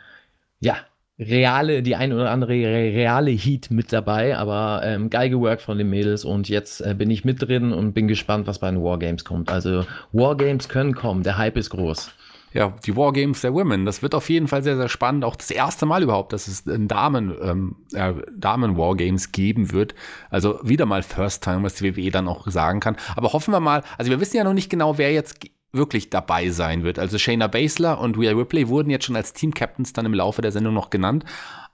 [0.61, 0.77] äh, ja,
[1.19, 5.89] reale, die ein oder andere reale Heat mit dabei, aber ähm, geil geworkt von den
[5.89, 9.25] Mädels und jetzt äh, bin ich mit drin und bin gespannt, was bei den Wargames
[9.25, 9.49] kommt.
[9.49, 12.11] Also Wargames können kommen, der Hype ist groß
[12.57, 13.85] ja, die Wargames der Women.
[13.85, 15.23] Das wird auf jeden Fall sehr, sehr spannend.
[15.23, 19.93] Auch das erste Mal überhaupt, dass es Damen, ähm, äh, Damen Wargames geben wird.
[20.31, 22.97] Also wieder mal First Time, was die WWE dann auch sagen kann.
[23.15, 25.39] Aber hoffen wir mal, also wir wissen ja noch nicht genau, wer jetzt
[25.71, 26.97] wirklich dabei sein wird.
[26.97, 30.41] Also Shayna Baszler und Rhea Ripley wurden jetzt schon als Team Captains dann im Laufe
[30.41, 31.25] der Sendung noch genannt.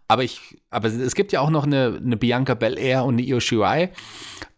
[0.08, 3.40] Aber ich, aber es gibt ja auch noch eine, eine Bianca Belair und eine Io
[3.40, 3.92] Shirai,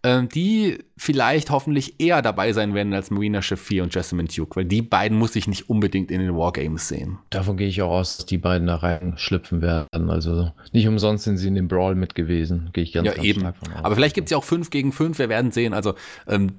[0.02, 4.66] äh, die vielleicht hoffentlich eher dabei sein werden als Marina Shafir und Jasmine Duke, weil
[4.66, 7.20] die beiden muss ich nicht unbedingt in den Wargames sehen.
[7.30, 10.10] Davon gehe ich auch aus, dass die beiden da reinschlüpfen werden.
[10.10, 13.26] Also nicht umsonst sind sie in dem Brawl mit gewesen, gehe ich ganz, ja, ganz
[13.26, 13.40] eben.
[13.42, 13.86] stark von aus.
[13.86, 15.74] Aber vielleicht gibt es ja auch 5 gegen 5, wir werden sehen.
[15.74, 15.96] Also
[16.28, 16.54] ähm,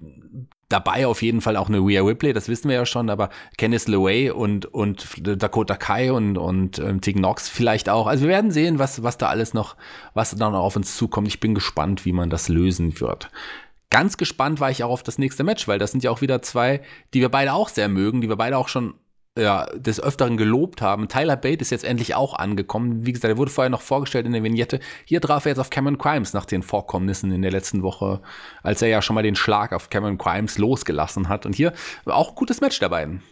[0.68, 3.86] dabei auf jeden Fall auch eine Rhea Ripley, das wissen wir ja schon, aber Kenneth
[3.86, 8.06] LeWay und, und Dakota Kai und, und ähm, Tegan Knox vielleicht auch.
[8.06, 9.76] Also wir werden sehen, was, was da alles noch,
[10.14, 11.28] was da noch auf uns zukommt.
[11.28, 13.30] Ich bin gespannt, wie man das lösen wird.
[13.90, 16.42] Ganz gespannt war ich auch auf das nächste Match, weil das sind ja auch wieder
[16.42, 16.82] zwei,
[17.14, 18.94] die wir beide auch sehr mögen, die wir beide auch schon
[19.36, 21.08] ja, des Öfteren gelobt haben.
[21.08, 23.04] Tyler Bate ist jetzt endlich auch angekommen.
[23.06, 24.80] Wie gesagt, er wurde vorher noch vorgestellt in der Vignette.
[25.04, 28.20] Hier traf er jetzt auf Cameron Crimes nach den Vorkommnissen in der letzten Woche,
[28.62, 31.46] als er ja schon mal den Schlag auf Cameron Crimes losgelassen hat.
[31.46, 31.72] Und hier
[32.06, 33.22] auch ein gutes Match der beiden.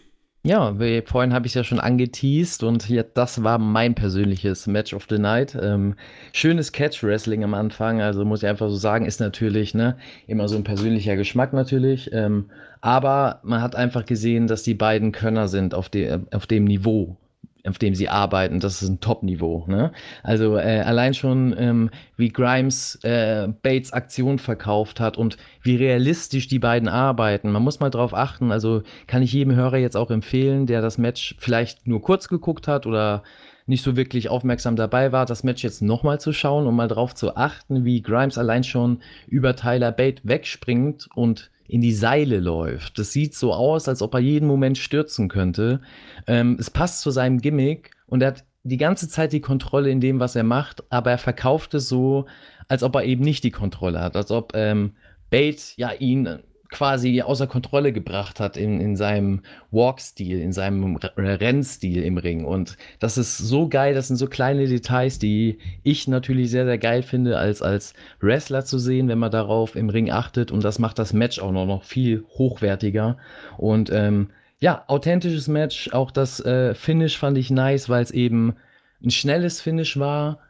[0.46, 4.66] Ja, wie, vorhin habe ich es ja schon angeteased und hier, das war mein persönliches
[4.66, 5.56] Match of the Night.
[5.58, 5.94] Ähm,
[6.34, 10.56] schönes Catch-Wrestling am Anfang, also muss ich einfach so sagen, ist natürlich ne, immer so
[10.56, 12.10] ein persönlicher Geschmack natürlich.
[12.12, 12.50] Ähm,
[12.82, 17.16] aber man hat einfach gesehen, dass die beiden Könner sind auf, de auf dem Niveau
[17.66, 19.64] auf dem sie arbeiten, das ist ein Top-Niveau.
[19.66, 19.92] Ne?
[20.22, 26.46] Also äh, allein schon, ähm, wie Grimes äh, Bates Aktion verkauft hat und wie realistisch
[26.46, 27.50] die beiden arbeiten.
[27.50, 28.52] Man muss mal drauf achten.
[28.52, 32.68] Also kann ich jedem Hörer jetzt auch empfehlen, der das Match vielleicht nur kurz geguckt
[32.68, 33.22] hat oder
[33.66, 37.14] nicht so wirklich aufmerksam dabei war, das Match jetzt nochmal zu schauen, um mal drauf
[37.14, 42.98] zu achten, wie Grimes allein schon über Tyler Bate wegspringt und in die Seile läuft.
[42.98, 45.80] Das sieht so aus, als ob er jeden Moment stürzen könnte.
[46.26, 50.00] Ähm, es passt zu seinem Gimmick und er hat die ganze Zeit die Kontrolle in
[50.00, 52.26] dem, was er macht, aber er verkauft es so,
[52.68, 54.92] als ob er eben nicht die Kontrolle hat, als ob ähm,
[55.30, 56.38] Bate ja ihn
[56.74, 62.44] quasi außer Kontrolle gebracht hat in, in seinem Walk-Stil, in seinem Rennstil im Ring.
[62.44, 66.78] Und das ist so geil, das sind so kleine Details, die ich natürlich sehr, sehr
[66.78, 70.50] geil finde, als, als Wrestler zu sehen, wenn man darauf im Ring achtet.
[70.50, 73.18] Und das macht das Match auch noch, noch viel hochwertiger.
[73.56, 75.92] Und ähm, ja, authentisches Match.
[75.92, 78.56] Auch das äh, Finish fand ich nice, weil es eben
[79.00, 80.40] ein schnelles Finish war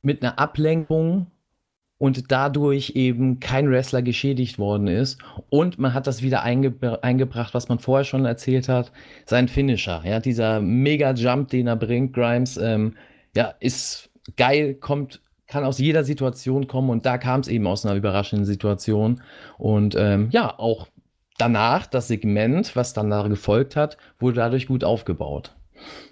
[0.00, 1.26] mit einer Ablenkung
[1.98, 5.18] und dadurch eben kein Wrestler geschädigt worden ist.
[5.48, 8.92] Und man hat das wieder einge eingebracht, was man vorher schon erzählt hat,
[9.24, 10.02] sein Finisher.
[10.04, 12.96] Ja, dieser Mega-Jump, den er bringt, Grimes, ähm,
[13.34, 17.86] ja, ist geil, kommt, kann aus jeder Situation kommen und da kam es eben aus
[17.86, 19.22] einer überraschenden Situation.
[19.56, 20.88] Und ähm, ja, auch
[21.38, 25.54] danach, das Segment, was dann da gefolgt hat, wurde dadurch gut aufgebaut.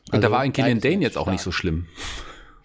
[0.09, 1.87] Und also, da war ein Killian Dane jetzt auch nicht so schlimm.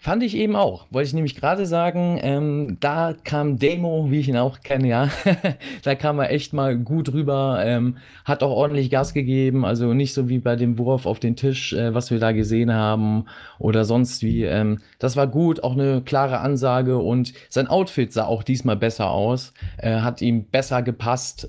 [0.02, 0.86] Fand ich eben auch.
[0.90, 5.10] Wollte ich nämlich gerade sagen, ähm, da kam Demo, wie ich ihn auch kenne, ja.
[5.82, 10.14] da kam er echt mal gut rüber, ähm, hat auch ordentlich Gas gegeben, also nicht
[10.14, 13.26] so wie bei dem Wurf auf den Tisch, äh, was wir da gesehen haben
[13.58, 14.44] oder sonst wie.
[14.44, 19.10] Ähm, das war gut, auch eine klare Ansage und sein Outfit sah auch diesmal besser
[19.10, 21.46] aus, äh, hat ihm besser gepasst.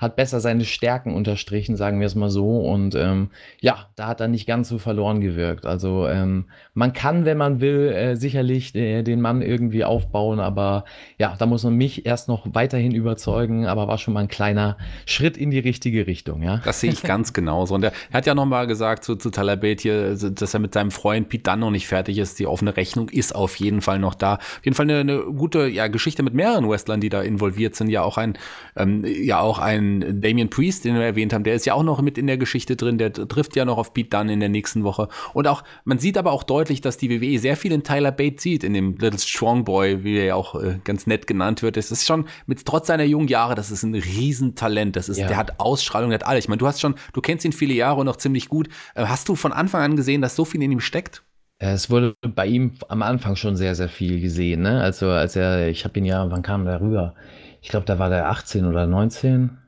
[0.00, 2.60] Hat besser seine Stärken unterstrichen, sagen wir es mal so.
[2.60, 5.66] Und ähm, ja, da hat er nicht ganz so verloren gewirkt.
[5.66, 10.84] Also ähm, man kann, wenn man will, äh, sicherlich äh, den Mann irgendwie aufbauen, aber
[11.18, 14.78] ja, da muss man mich erst noch weiterhin überzeugen, aber war schon mal ein kleiner
[15.04, 16.60] Schritt in die richtige Richtung, ja.
[16.64, 17.74] Das sehe ich ganz genauso.
[17.74, 20.90] Und er, er hat ja nochmal gesagt zu, zu Talabate hier, dass er mit seinem
[20.90, 22.38] Freund Pete Dunn noch nicht fertig ist.
[22.38, 24.34] Die offene Rechnung ist auf jeden Fall noch da.
[24.34, 27.88] Auf jeden Fall eine, eine gute ja, Geschichte mit mehreren Wrestlern, die da involviert sind.
[27.90, 28.38] Ja, auch ein,
[28.76, 29.89] ähm, ja, auch ein
[30.20, 32.76] Damien Priest, den wir erwähnt haben, der ist ja auch noch mit in der Geschichte
[32.76, 35.08] drin, der trifft ja noch auf Pete Dunne in der nächsten Woche.
[35.34, 38.42] Und auch, man sieht aber auch deutlich, dass die WWE sehr viel in Tyler Bates
[38.42, 41.76] sieht, in dem Little Strong Boy, wie er ja auch äh, ganz nett genannt wird.
[41.76, 44.96] Es ist schon, mit trotz seiner jungen Jahre, das ist ein Riesentalent.
[44.96, 45.26] Das ist, ja.
[45.26, 46.44] der hat Ausstrahlung, der hat alles.
[46.44, 48.68] Ich meine, du hast schon, du kennst ihn viele Jahre und noch ziemlich gut.
[48.94, 51.22] Äh, hast du von Anfang an gesehen, dass so viel in ihm steckt?
[51.62, 54.62] Es wurde bei ihm am Anfang schon sehr, sehr viel gesehen.
[54.62, 54.80] Ne?
[54.80, 57.14] Also als er, ich habe ihn ja, wann kam der rüber?
[57.60, 59.58] Ich glaube, da war der 18 oder 19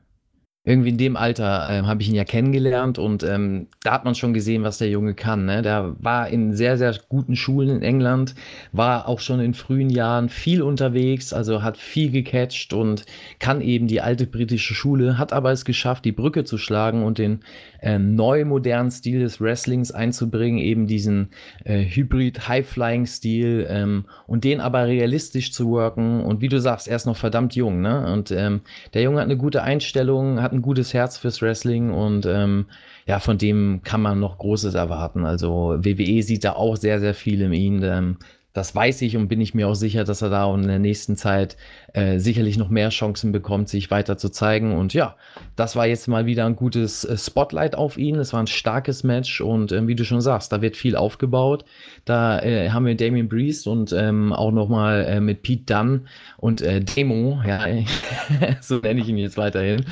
[0.65, 4.15] irgendwie in dem Alter ähm, habe ich ihn ja kennengelernt und ähm, da hat man
[4.15, 5.45] schon gesehen, was der Junge kann.
[5.45, 5.61] Ne?
[5.61, 8.33] Der war in sehr, sehr guten Schulen in England,
[8.71, 13.05] war auch schon in frühen Jahren viel unterwegs, also hat viel gecatcht und
[13.39, 17.17] kann eben die alte britische Schule, hat aber es geschafft, die Brücke zu schlagen und
[17.17, 17.41] den
[17.83, 21.29] äh, neu modernen Stil des Wrestlings einzubringen, eben diesen
[21.65, 26.23] äh, Hybrid-High-Flying-Stil ähm, und den aber realistisch zu worken.
[26.23, 27.81] Und wie du sagst, er ist noch verdammt jung.
[27.81, 28.11] Ne?
[28.11, 28.61] Und ähm,
[28.93, 32.67] der Junge hat eine gute Einstellung, hat ein gutes Herz fürs Wrestling und ähm,
[33.05, 35.25] ja, von dem kann man noch Großes erwarten.
[35.25, 38.17] Also WWE sieht da auch sehr, sehr viel in ihm.
[38.53, 41.15] Das weiß ich und bin ich mir auch sicher, dass er da in der nächsten
[41.15, 41.57] Zeit
[41.93, 44.77] äh, sicherlich noch mehr Chancen bekommt, sich weiter zu zeigen.
[44.77, 45.15] Und ja,
[45.55, 48.15] das war jetzt mal wieder ein gutes äh, Spotlight auf ihn.
[48.15, 51.65] Es war ein starkes Match und äh, wie du schon sagst, da wird viel aufgebaut.
[52.05, 56.61] Da äh, haben wir Damien Priest und ähm, auch nochmal äh, mit Pete Dunn und
[56.61, 57.65] äh, Demo, ja,
[58.61, 59.83] so nenne ich ihn jetzt weiterhin.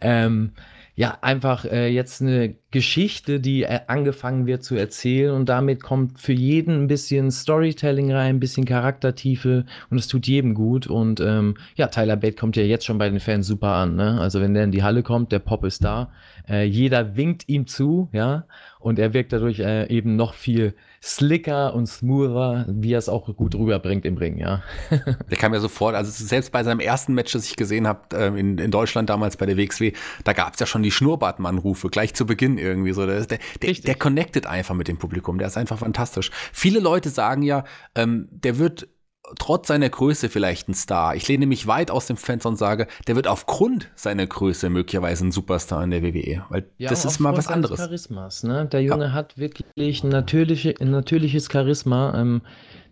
[0.00, 0.52] Ähm,
[0.98, 6.18] ja, einfach äh, jetzt eine Geschichte, die äh, angefangen wird zu erzählen und damit kommt
[6.18, 11.20] für jeden ein bisschen Storytelling rein, ein bisschen Charaktertiefe und es tut jedem gut und
[11.20, 14.20] ähm, ja, Tyler Bate kommt ja jetzt schon bei den Fans super an, ne?
[14.20, 16.10] Also wenn der in die Halle kommt, der Pop ist da,
[16.48, 18.46] äh, jeder winkt ihm zu, ja,
[18.80, 23.34] und er wirkt dadurch äh, eben noch viel slicker und smoother, wie er es auch
[23.36, 24.62] gut rüberbringt im Ring, ja.
[24.90, 28.38] der kam ja sofort, also selbst bei seinem ersten Match, das ich gesehen habe äh,
[28.38, 29.92] in, in Deutschland damals bei der WXW,
[30.24, 33.06] da gab es ja schon die Schnurrbartmann-Rufe gleich zu Beginn irgendwie so.
[33.06, 36.30] Der, der, der, der connectet einfach mit dem Publikum, der ist einfach fantastisch.
[36.52, 38.88] Viele Leute sagen ja, ähm, der wird
[39.38, 41.14] trotz seiner Größe vielleicht ein Star.
[41.14, 45.26] Ich lehne mich weit aus dem Fenster und sage, der wird aufgrund seiner Größe möglicherweise
[45.26, 46.44] ein Superstar in der WWE.
[46.48, 47.78] Weil ja, das ist mal was anderes.
[47.78, 48.66] Charismas, ne?
[48.66, 49.12] Der Junge ja.
[49.12, 52.18] hat wirklich ein, natürliche, ein natürliches Charisma.
[52.18, 52.42] Ähm,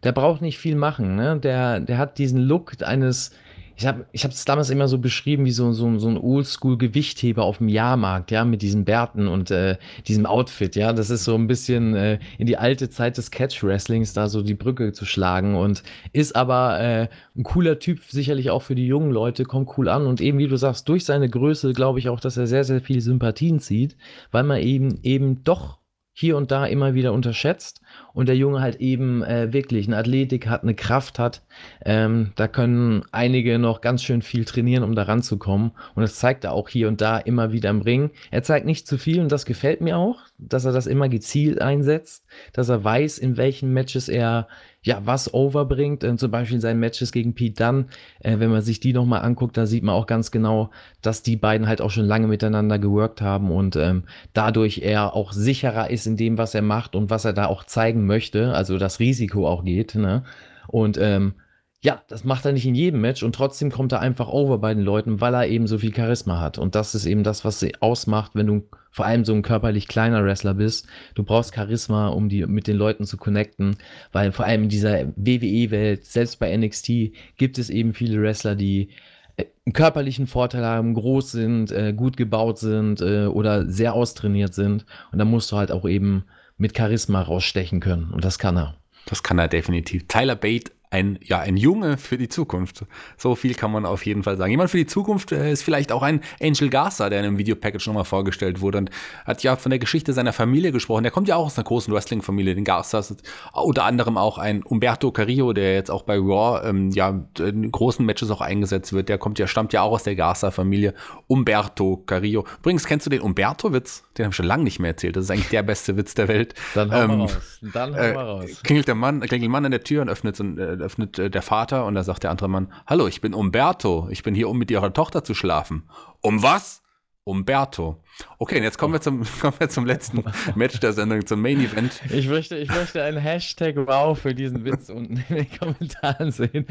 [0.03, 1.17] der braucht nicht viel machen.
[1.17, 1.39] Ne?
[1.41, 3.33] Der, der hat diesen Look eines
[3.77, 7.59] ich habe ich es damals immer so beschrieben wie so, so, so ein Oldschool-Gewichtheber auf
[7.59, 10.95] dem Jahrmarkt, ja, mit diesen Bärten und äh, diesem Outfit, ja.
[10.95, 14.55] Das ist so ein bisschen äh, in die alte Zeit des Catch-Wrestlings da so die
[14.55, 19.11] Brücke zu schlagen und ist aber äh, ein cooler Typ, sicherlich auch für die jungen
[19.11, 22.21] Leute, kommt cool an und eben, wie du sagst, durch seine Größe glaube ich auch,
[22.21, 23.97] dass er sehr, sehr viele Sympathien zieht,
[24.31, 25.79] weil man eben eben doch
[26.19, 27.83] hier und da immer wieder unterschätzt
[28.15, 31.43] und der Junge halt eben äh, wirklich eine Athletik hat, eine Kraft hat.
[31.85, 35.73] Ähm, da können einige noch ganz schön viel trainieren, um da ranzukommen.
[35.95, 38.13] Und das zeigt er auch hier und da immer wieder im Ring.
[38.31, 41.61] Er zeigt nicht zu viel und das gefällt mir auch, dass er das immer gezielt
[41.61, 42.25] einsetzt,
[42.55, 44.49] dass er weiß, in welchen Matches er
[44.87, 46.05] ja, was overbringt.
[46.05, 47.87] Äh, zum Beispiel seine Matches gegen Pete Dunn.
[48.21, 50.71] Äh, wenn man sich die nochmal anguckt, da sieht man auch ganz genau,
[51.03, 55.33] dass die beiden halt auch schon lange miteinander geworkt haben und ähm, dadurch er auch
[55.33, 58.55] sicherer ist in dem, was er macht und was er da auch zeigen möchte.
[58.55, 59.97] Also das Risiko auch geht.
[59.97, 60.23] Ne?
[60.69, 61.35] Und ähm,
[61.83, 64.73] ja, das macht er nicht in jedem Match und trotzdem kommt er einfach over bei
[64.73, 66.59] den Leuten, weil er eben so viel Charisma hat.
[66.59, 69.87] Und das ist eben das, was sie ausmacht, wenn du vor allem so ein körperlich
[69.87, 70.87] kleiner Wrestler bist.
[71.15, 73.77] Du brauchst Charisma, um die mit den Leuten zu connecten,
[74.11, 78.89] weil vor allem in dieser WWE-Welt, selbst bei NXT, gibt es eben viele Wrestler, die
[79.37, 84.55] äh, einen körperlichen Vorteil haben, groß sind, äh, gut gebaut sind äh, oder sehr austrainiert
[84.55, 84.87] sind.
[85.13, 86.25] Und da musst du halt auch eben
[86.57, 88.11] mit Charisma rausstechen können.
[88.13, 88.77] Und das kann er.
[89.05, 90.09] Das kann er definitiv.
[90.09, 92.85] Tyler Bate ein, ja, ein Junge für die Zukunft.
[93.17, 94.51] So viel kann man auf jeden Fall sagen.
[94.51, 97.87] Jemand für die Zukunft äh, ist vielleicht auch ein Angel Garza, der in einem Videopackage
[97.87, 98.91] nochmal vorgestellt wurde und
[99.25, 101.03] hat ja von der Geschichte seiner Familie gesprochen.
[101.03, 103.17] Der kommt ja auch aus einer großen Wrestling-Familie, den Garzas.
[103.53, 108.05] Unter anderem auch ein Umberto Carrillo, der jetzt auch bei Raw ähm, ja in großen
[108.05, 109.09] Matches auch eingesetzt wird.
[109.09, 110.95] Der kommt ja, stammt ja auch aus der Garza-Familie.
[111.27, 112.45] Umberto Carrillo.
[112.61, 114.05] Übrigens, kennst du den Umberto-Witz?
[114.17, 115.17] Den habe ich schon lange nicht mehr erzählt.
[115.17, 116.55] Das ist eigentlich der beste Witz der Welt.
[116.75, 117.59] Dann hauen ähm, wir raus.
[117.73, 118.63] Dann wir äh, raus.
[118.63, 121.19] Klingelt der Mann, klingelt ein Mann an der Tür und öffnet so ein, äh, öffnet
[121.19, 124.35] äh, der Vater und da sagt der andere Mann, hallo, ich bin Umberto, ich bin
[124.35, 125.89] hier, um mit ihrer Tochter zu schlafen.
[126.21, 126.83] Um was?
[127.27, 128.01] Umberto.
[128.39, 130.23] Okay, und jetzt kommen wir zum, kommen wir zum letzten
[130.55, 132.01] Match der Sendung, zum Main Event.
[132.11, 136.67] Ich möchte, ich möchte einen Hashtag Wow für diesen Witz unten in den Kommentaren sehen.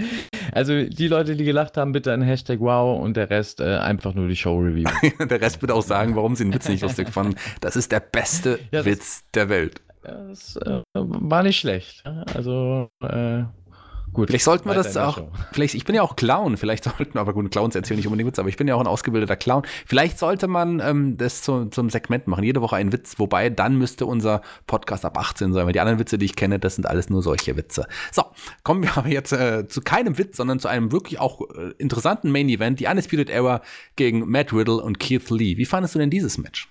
[0.53, 4.13] Also die Leute, die gelacht haben, bitte einen Hashtag Wow und der Rest äh, einfach
[4.13, 4.89] nur die Show Review.
[5.19, 7.35] der Rest wird auch sagen, warum sie den Witz nicht lustig fanden.
[7.59, 9.81] Das ist der beste ja, Witz der Welt.
[10.03, 12.03] Das äh, war nicht schlecht.
[12.33, 13.43] Also äh,
[14.15, 14.29] Gut.
[14.29, 15.21] Vielleicht sollten wir das auch.
[15.51, 16.55] Vielleicht, ich bin ja auch Clown.
[16.55, 18.87] Vielleicht sollten, aber gut, Clowns erzählen nicht unbedingt Witz, aber ich bin ja auch ein
[18.87, 19.63] ausgebildeter Clown.
[19.85, 22.43] Vielleicht sollte man ähm, das zu, zum Segment machen.
[22.43, 23.19] Jede Woche einen Witz.
[23.19, 26.59] Wobei, dann müsste unser Podcast ab 18 sein, weil die anderen Witze, die ich kenne,
[26.59, 27.87] das sind alles nur solche Witze.
[28.11, 28.23] So,
[28.63, 32.31] kommen wir aber jetzt äh, zu keinem Witz, sondern zu einem wirklich auch äh, interessanten
[32.31, 32.79] Main Event.
[32.79, 33.61] Die Undisputed Era
[33.97, 35.57] gegen Matt Riddle und Keith Lee.
[35.57, 36.69] Wie fandest du denn dieses Match?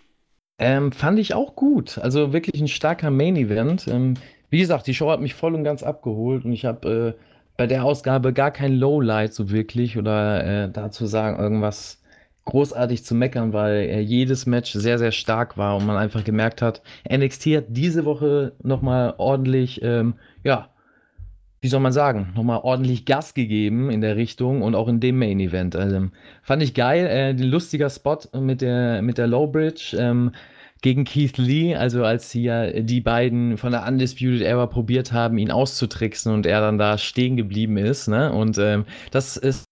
[0.59, 1.99] Ähm, fand ich auch gut.
[1.99, 3.87] Also wirklich ein starker Main Event.
[3.87, 4.15] Ähm,
[4.51, 7.67] wie gesagt, die Show hat mich voll und ganz abgeholt und ich habe äh, bei
[7.67, 12.01] der Ausgabe gar kein Lowlight so wirklich oder äh, dazu sagen, irgendwas
[12.45, 16.63] großartig zu meckern, weil äh, jedes Match sehr, sehr stark war und man einfach gemerkt
[16.63, 20.69] hat, NXT hat diese Woche nochmal ordentlich, ähm, ja,
[21.61, 25.19] wie soll man sagen, nochmal ordentlich Gas gegeben in der Richtung und auch in dem
[25.19, 25.75] Main Event.
[25.77, 26.09] Also,
[26.43, 29.97] fand ich geil, äh, ein lustiger Spot mit der, mit der Low Bridge.
[29.99, 30.33] Ähm,
[30.85, 35.51] gegen Keith Lee, also als ja die beiden von der Undisputed Era probiert haben, ihn
[35.51, 38.07] auszutricksen und er dann da stehen geblieben ist.
[38.07, 38.31] Ne?
[38.31, 39.65] Und ähm, das ist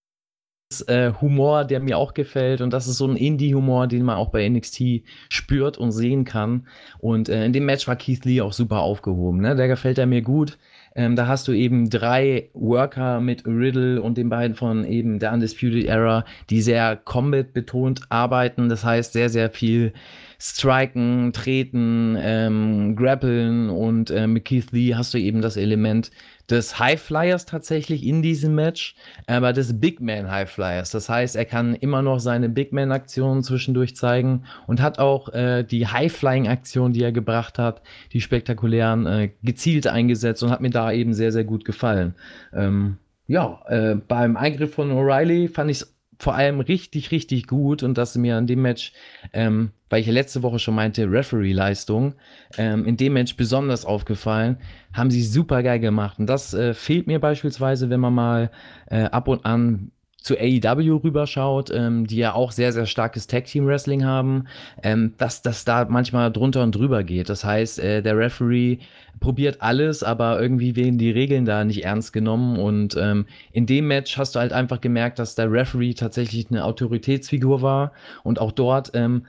[0.87, 4.31] äh, Humor, der mir auch gefällt und das ist so ein Indie-Humor, den man auch
[4.31, 6.67] bei NXT spürt und sehen kann.
[6.97, 9.39] Und äh, in dem Match war Keith Lee auch super aufgehoben.
[9.39, 9.55] Ne?
[9.55, 10.57] Der gefällt er mir gut.
[10.95, 15.33] Ähm, da hast du eben drei Worker mit Riddle und den beiden von eben der
[15.33, 18.69] Undisputed Era, die sehr Combat betont arbeiten.
[18.69, 19.93] Das heißt, sehr, sehr viel
[20.39, 26.11] Striken, Treten, ähm, Grappeln und äh, mit Keith Lee hast du eben das Element
[26.49, 28.95] des High Flyers tatsächlich in diesem Match,
[29.27, 30.91] aber des Big Man High Flyers.
[30.91, 35.29] Das heißt, er kann immer noch seine Big Man Aktionen zwischendurch zeigen und hat auch
[35.29, 40.51] äh, die High Flying Aktionen, die er gebracht hat, die spektakulären, äh, gezielt eingesetzt und
[40.51, 42.15] hat mir da eben sehr, sehr gut gefallen.
[42.53, 47.83] Ähm, ja, äh, beim Eingriff von O'Reilly fand ich es vor allem richtig, richtig gut
[47.83, 48.93] und dass mir an dem Match,
[49.33, 52.15] ähm, weil ich ja letzte Woche schon meinte, Referee-Leistung,
[52.57, 54.57] ähm, in dem Match besonders aufgefallen,
[54.93, 56.19] haben sie super geil gemacht.
[56.19, 58.51] Und das äh, fehlt mir beispielsweise, wenn man mal
[58.87, 59.91] äh, ab und an
[60.23, 64.45] zu AEW rüberschaut, ähm, die ja auch sehr, sehr starkes Tag-Team-Wrestling haben,
[64.81, 67.27] ähm, dass das da manchmal drunter und drüber geht.
[67.27, 68.79] Das heißt, äh, der Referee
[69.19, 72.57] probiert alles, aber irgendwie werden die Regeln da nicht ernst genommen.
[72.57, 76.63] Und ähm, in dem Match hast du halt einfach gemerkt, dass der Referee tatsächlich eine
[76.63, 77.91] Autoritätsfigur war.
[78.23, 79.25] Und auch dort, ähm,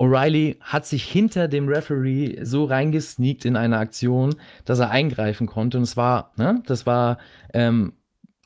[0.00, 5.78] O'Reilly hat sich hinter dem Referee so reingesneakt in eine Aktion, dass er eingreifen konnte.
[5.78, 7.18] Und es war, ne, das war
[7.54, 7.92] ähm,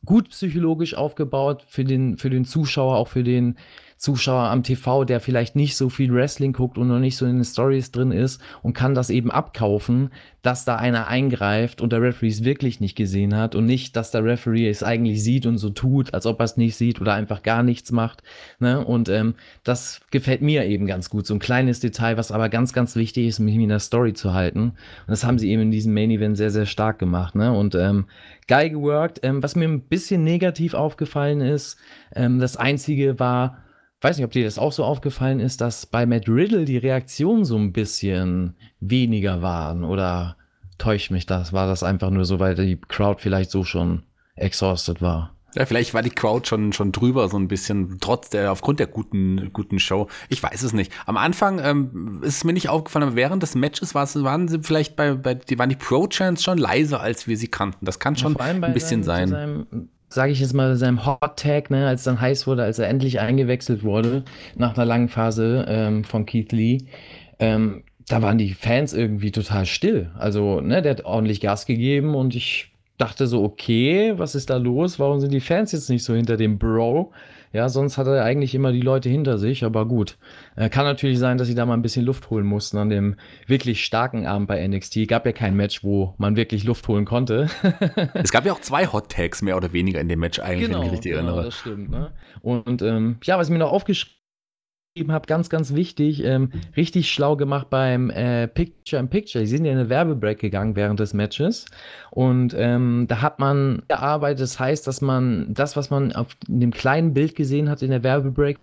[0.07, 3.57] gut psychologisch aufgebaut für den, für den Zuschauer, auch für den
[3.97, 7.37] Zuschauer am TV, der vielleicht nicht so viel Wrestling guckt und noch nicht so in
[7.37, 10.11] den Stories drin ist und kann das eben abkaufen,
[10.43, 14.11] dass da einer eingreift und der Referee es wirklich nicht gesehen hat und nicht, dass
[14.11, 17.15] der Referee es eigentlich sieht und so tut, als ob er es nicht sieht oder
[17.15, 18.23] einfach gar nichts macht.
[18.61, 18.85] Ne?
[18.85, 21.27] Und ähm, das gefällt mir eben ganz gut.
[21.27, 24.35] So ein kleines Detail, was aber ganz, ganz wichtig ist, mich in der Story zu
[24.35, 24.61] halten.
[24.61, 24.75] Und
[25.09, 27.35] das haben sie eben in diesem Main Event sehr, sehr stark gemacht.
[27.35, 27.51] Ne?
[27.53, 28.05] Und ähm,
[28.47, 29.21] geil geworkt.
[29.23, 31.79] Ähm, was mir ein bisschen negativ aufgefallen ist,
[32.15, 33.59] ähm, das einzige war,
[34.01, 37.45] weiß nicht, ob dir das auch so aufgefallen ist, dass bei Matt Riddle die Reaktionen
[37.45, 40.37] so ein bisschen weniger waren oder
[40.79, 41.53] täuscht mich das?
[41.53, 44.03] War das einfach nur so, weil die Crowd vielleicht so schon
[44.35, 45.33] exhausted war?
[45.55, 48.89] Ja, vielleicht war die Crowd schon, schon drüber, so ein bisschen, trotz der, aufgrund der
[48.89, 50.07] guten, guten Show.
[50.29, 50.93] Ich weiß es nicht.
[51.07, 54.97] Am Anfang ähm, ist es mir nicht aufgefallen, aber während des Matches waren sie vielleicht
[54.97, 57.87] bei, bei die waren die Pro-Chants schon leiser, als wir sie kannten.
[57.87, 59.89] Das kann schon ja, ein bisschen sein.
[60.09, 63.21] Sage ich jetzt mal, seinem Hot Tag, ne, als dann heiß wurde, als er endlich
[63.21, 64.23] eingewechselt wurde
[64.55, 66.79] nach einer langen Phase ähm, von Keith Lee,
[67.38, 70.11] ähm, da waren die Fans irgendwie total still.
[70.16, 74.57] Also, ne, der hat ordentlich Gas gegeben und ich dachte so, okay, was ist da
[74.57, 74.99] los?
[74.99, 77.12] Warum sind die Fans jetzt nicht so hinter dem Bro?
[77.57, 80.19] Ja, sonst hat er eigentlich immer die Leute hinter sich, aber gut.
[80.57, 83.16] Äh, kann natürlich sein, dass sie da mal ein bisschen Luft holen mussten an dem
[83.47, 85.09] wirklich starken Abend bei NXT.
[85.09, 87.49] Gab ja kein Match, wo man wirklich Luft holen konnte.
[88.12, 90.81] es gab ja auch zwei Hot Tags mehr oder weniger in dem Match eigentlich, genau,
[90.81, 91.45] wenn ich mich richtig genau, erinnere.
[91.47, 91.90] das stimmt.
[91.90, 92.12] Ne?
[92.42, 94.16] Und ähm, ja, was ich mir noch aufgeschrieben
[95.09, 99.45] habe, ganz, ganz wichtig, ähm, richtig schlau gemacht beim äh, Picture in Picture.
[99.45, 101.66] Die sind ja in eine Werbebreak gegangen während des Matches
[102.11, 104.41] und ähm, da hat man gearbeitet.
[104.41, 108.03] Das heißt, dass man das, was man auf dem kleinen Bild gesehen hat in der
[108.03, 108.59] Werbebreak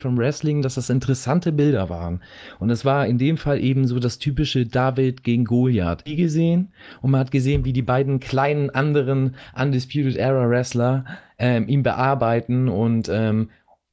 [0.00, 2.22] vom Wrestling, dass das interessante Bilder waren.
[2.60, 6.06] Und es war in dem Fall eben so das typische David gegen Goliath.
[6.06, 6.72] Die gesehen
[7.02, 11.04] und man hat gesehen, wie die beiden kleinen anderen Undisputed Era Wrestler
[11.38, 13.50] ähm, ihn bearbeiten und ähm,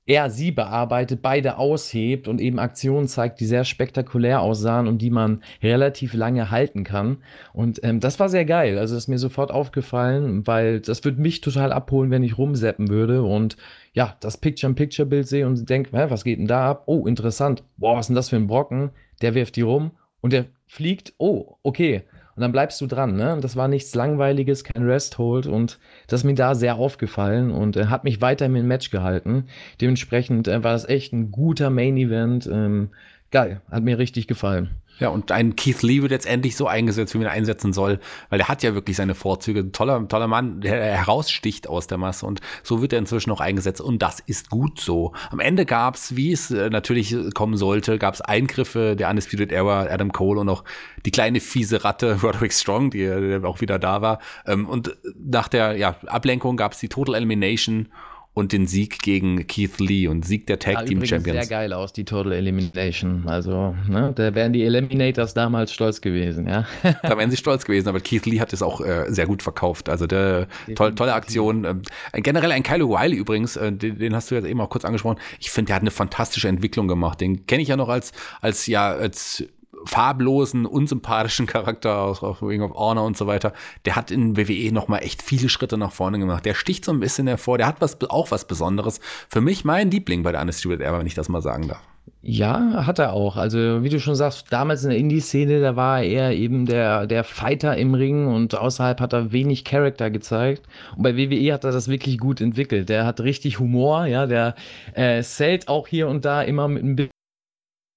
[0.07, 5.09] er sie bearbeitet, beide aushebt und eben Aktionen zeigt, die sehr spektakulär aussahen und die
[5.09, 7.17] man relativ lange halten kann.
[7.53, 8.77] Und ähm, das war sehr geil.
[8.77, 13.23] Also ist mir sofort aufgefallen, weil das würde mich total abholen, wenn ich rumseppen würde
[13.23, 13.57] und
[13.93, 16.83] ja, das Picture-in-Picture-Bild sehe und denke, was geht denn da ab?
[16.85, 17.63] Oh, interessant.
[17.77, 18.91] Boah, was ist denn das für ein Brocken?
[19.21, 19.91] Der wirft die rum
[20.21, 21.13] und der fliegt.
[21.17, 22.03] Oh, okay.
[22.35, 23.33] Und dann bleibst du dran, ne?
[23.33, 27.77] Und das war nichts Langweiliges, kein Rest-Hold und das ist mir da sehr aufgefallen und
[27.77, 29.45] äh, hat mich weiterhin im Match gehalten.
[29.79, 32.47] Dementsprechend äh, war das echt ein guter Main-Event.
[32.51, 32.89] Ähm,
[33.31, 34.71] geil, hat mir richtig gefallen.
[34.99, 37.99] Ja, und ein Keith Lee wird jetzt endlich so eingesetzt, wie man ihn einsetzen soll,
[38.29, 39.71] weil er hat ja wirklich seine Vorzüge.
[39.71, 43.81] Toller, toller Mann, der heraussticht aus der Masse und so wird er inzwischen auch eingesetzt
[43.81, 45.13] und das ist gut so.
[45.31, 50.11] Am Ende gab's, wie es äh, natürlich kommen sollte, gab's Eingriffe der Undisputed Era, Adam
[50.11, 50.63] Cole und auch
[51.05, 54.19] die kleine fiese Ratte Roderick Strong, die, die auch wieder da war.
[54.45, 57.89] Ähm, und nach der ja, Ablenkung gab's die Total Elimination
[58.35, 61.47] und den Sieg gegen Keith Lee und Sieg der Tag Team Champions.
[61.47, 63.23] sehr geil aus, die Total Elimination.
[63.27, 66.67] Also, ne, da wären die Eliminators damals stolz gewesen, ja.
[67.01, 69.87] da wären sie stolz gewesen, aber Keith Lee hat es auch äh, sehr gut verkauft.
[69.87, 71.63] Also, der, toll, tolle Aktion.
[71.63, 71.81] Ähm,
[72.21, 75.17] generell ein Kyle O'Reilly übrigens, äh, den, den, hast du ja eben auch kurz angesprochen.
[75.39, 77.21] Ich finde, der hat eine fantastische Entwicklung gemacht.
[77.21, 78.11] Den kenne ich ja noch als,
[78.41, 79.45] als ja, als
[79.85, 83.53] farblosen, unsympathischen Charakter aus, aus Ring of Honor und so weiter,
[83.85, 86.45] der hat in WWE noch mal echt viele Schritte nach vorne gemacht.
[86.45, 88.99] Der sticht so ein bisschen hervor, der hat was, auch was Besonderes.
[89.29, 91.81] Für mich mein Liebling bei der Undisputed Era, wenn ich das mal sagen darf.
[92.27, 93.37] Ja, hat er auch.
[93.37, 97.23] Also, wie du schon sagst, damals in der Indie-Szene, da war er eben der, der
[97.23, 100.63] Fighter im Ring und außerhalb hat er wenig Charakter gezeigt.
[100.97, 102.89] Und bei WWE hat er das wirklich gut entwickelt.
[102.89, 104.55] Der hat richtig Humor, ja, der
[104.93, 107.09] äh, zählt auch hier und da immer mit ein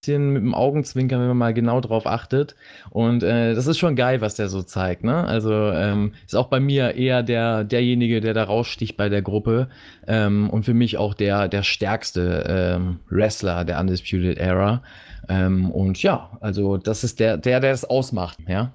[0.09, 2.56] bisschen mit dem Augenzwinkern, wenn man mal genau drauf achtet.
[2.90, 5.04] Und äh, das ist schon geil, was der so zeigt.
[5.04, 5.24] Ne?
[5.24, 9.68] Also ähm, ist auch bei mir eher der derjenige, der da raussticht bei der Gruppe
[10.06, 14.82] ähm, und für mich auch der der stärkste ähm, Wrestler der Undisputed Era.
[15.28, 18.38] Ähm, und ja, also das ist der der der das ausmacht.
[18.46, 18.72] Ja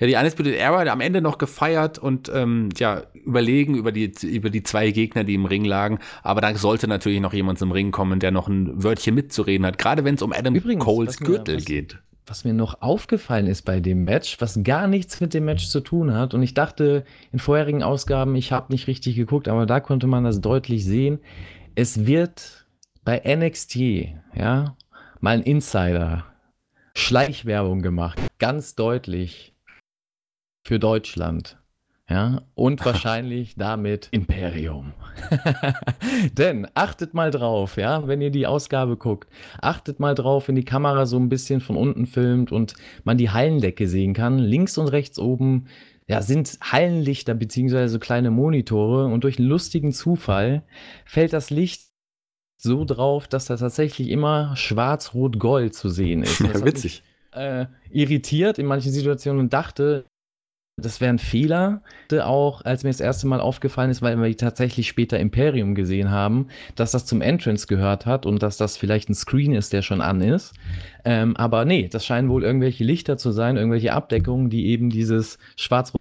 [0.00, 4.48] ja, die Undisputed Era am Ende noch gefeiert und ähm, ja, überlegen über die, über
[4.48, 5.98] die zwei Gegner, die im Ring lagen.
[6.22, 9.76] Aber da sollte natürlich noch jemand zum Ring kommen, der noch ein Wörtchen mitzureden hat,
[9.76, 11.98] gerade wenn es um Adam Übrigens, Coles Gürtel was, geht.
[12.26, 15.80] Was mir noch aufgefallen ist bei dem Match, was gar nichts mit dem Match zu
[15.80, 19.80] tun hat, und ich dachte in vorherigen Ausgaben, ich habe nicht richtig geguckt, aber da
[19.80, 21.18] konnte man das deutlich sehen.
[21.74, 22.66] Es wird
[23.04, 23.76] bei NXT,
[24.34, 24.76] ja,
[25.20, 26.24] mal ein Insider
[26.94, 29.54] Schleichwerbung gemacht, ganz deutlich
[30.70, 31.58] für Deutschland.
[32.08, 34.92] Ja, und wahrscheinlich damit Imperium.
[36.38, 39.28] Denn achtet mal drauf, ja, wenn ihr die Ausgabe guckt,
[39.60, 43.30] achtet mal drauf, wenn die Kamera so ein bisschen von unten filmt und man die
[43.30, 44.38] Hallendecke sehen kann.
[44.38, 45.66] Links und rechts oben
[46.06, 50.62] ja, sind Hallenlichter beziehungsweise so kleine Monitore und durch einen lustigen Zufall
[51.04, 51.88] fällt das Licht
[52.56, 56.40] so drauf, dass da tatsächlich immer schwarz-rot-gold zu sehen ist.
[56.44, 57.02] Ja, witzig.
[57.02, 60.04] Mich, äh, irritiert in manchen Situationen und dachte,
[60.80, 64.88] das wäre ein Fehler, auch als mir das erste Mal aufgefallen ist, weil wir tatsächlich
[64.88, 69.14] später Imperium gesehen haben, dass das zum Entrance gehört hat und dass das vielleicht ein
[69.14, 70.54] Screen ist, der schon an ist.
[71.04, 75.38] Ähm, aber nee, das scheinen wohl irgendwelche Lichter zu sein, irgendwelche Abdeckungen, die eben dieses
[75.56, 75.92] schwarz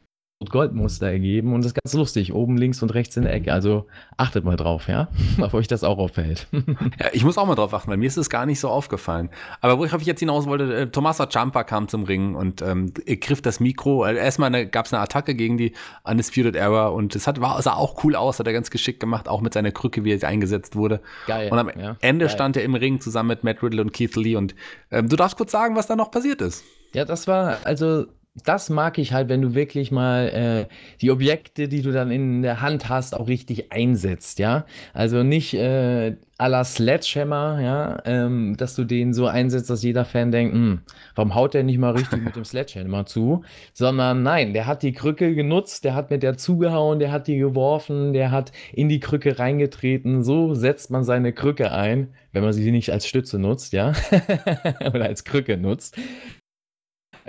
[0.47, 3.51] Goldmuster ergeben und das ist ganz lustig, oben links und rechts in der Ecke.
[3.51, 5.09] Also achtet mal drauf, ja,
[5.41, 6.47] ob euch das auch auffällt.
[6.53, 9.29] ja, ich muss auch mal drauf achten, weil mir ist es gar nicht so aufgefallen.
[9.59, 13.41] Aber wo ich jetzt hinaus wollte, äh, Tommaso Ciampa kam zum Ring und ähm, griff
[13.41, 14.05] das Mikro.
[14.05, 15.73] Äh, erstmal gab es eine Attacke gegen die
[16.05, 19.27] Undisputed Era und es hat, war, sah auch cool aus, hat er ganz geschickt gemacht,
[19.27, 21.01] auch mit seiner Krücke, wie er eingesetzt wurde.
[21.27, 21.51] Geil.
[21.51, 22.33] Und am ja, Ende geil.
[22.33, 24.55] stand er im Ring zusammen mit Matt Riddle und Keith Lee und
[24.89, 26.63] ähm, du darfst kurz sagen, was da noch passiert ist.
[26.93, 28.05] Ja, das war, also
[28.45, 30.29] das mag ich halt, wenn du wirklich mal
[30.69, 34.65] äh, die Objekte, die du dann in der Hand hast, auch richtig einsetzt, ja.
[34.93, 40.05] Also nicht äh, à la Sledgehammer, ja, ähm, dass du den so einsetzt, dass jeder
[40.05, 40.79] Fan denkt, hm,
[41.15, 43.43] warum haut der nicht mal richtig mit dem Sledgehammer zu?
[43.73, 47.37] Sondern nein, der hat die Krücke genutzt, der hat mit der zugehauen, der hat die
[47.37, 50.23] geworfen, der hat in die Krücke reingetreten.
[50.23, 53.91] So setzt man seine Krücke ein, wenn man sie nicht als Stütze nutzt, ja,
[54.79, 55.97] oder als Krücke nutzt.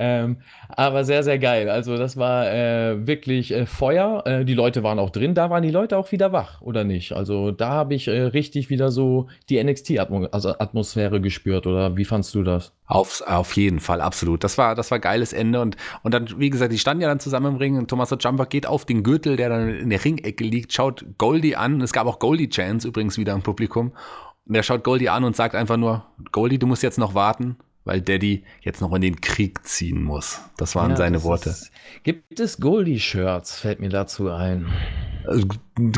[0.02, 0.38] Ähm,
[0.70, 1.68] aber sehr, sehr geil.
[1.68, 4.22] Also das war äh, wirklich äh, Feuer.
[4.24, 5.34] Äh, die Leute waren auch drin.
[5.34, 7.12] Da waren die Leute auch wieder wach, oder nicht?
[7.12, 11.66] Also da habe ich äh, richtig wieder so die NXT-Atmosphäre also gespürt.
[11.66, 12.72] Oder wie fandst du das?
[12.86, 14.42] Auf, auf jeden Fall, absolut.
[14.42, 15.60] Das war, das war geiles Ende.
[15.60, 18.46] Und, und dann, wie gesagt, die standen ja dann zusammen im Ring und Thomas Jumper
[18.46, 21.78] geht auf den Gürtel, der dann in der Ringecke liegt, schaut Goldie an.
[21.82, 23.92] Es gab auch Goldie-Chance übrigens wieder im Publikum.
[24.48, 27.58] Und er schaut Goldie an und sagt einfach nur, Goldie, du musst jetzt noch warten
[27.90, 30.40] weil Daddy jetzt noch in den Krieg ziehen muss.
[30.56, 31.50] Das waren ja, seine das Worte.
[31.50, 31.72] Ist,
[32.04, 34.66] gibt es Goldie-Shirts, fällt mir dazu ein.
[35.26, 35.48] Also,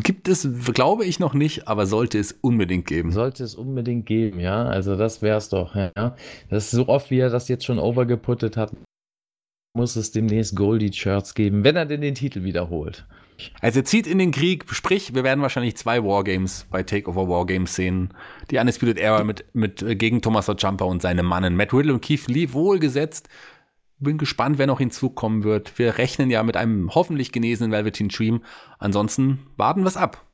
[0.02, 3.12] gibt es, glaube ich noch nicht, aber sollte es unbedingt geben.
[3.12, 4.64] Sollte es unbedingt geben, ja.
[4.64, 5.92] Also das wäre es doch, ja.
[6.48, 8.72] Das ist so oft, wie er das jetzt schon overgeputtet hat,
[9.76, 13.06] muss es demnächst Goldie-Shirts geben, wenn er denn den Titel wiederholt.
[13.60, 18.14] Also zieht in den Krieg, sprich, wir werden wahrscheinlich zwei Wargames bei Takeover Wargames sehen.
[18.50, 21.56] Die Undisputed Era mit, mit äh, gegen Thomas Jumper und seine Mannen.
[21.56, 23.28] Matt Riddle und Keith Lee wohlgesetzt.
[23.98, 25.78] Bin gespannt, wer noch hinzukommen wird.
[25.78, 28.42] Wir rechnen ja mit einem hoffentlich genesenen Velveteen Dream.
[28.78, 30.26] Ansonsten warten wir es ab.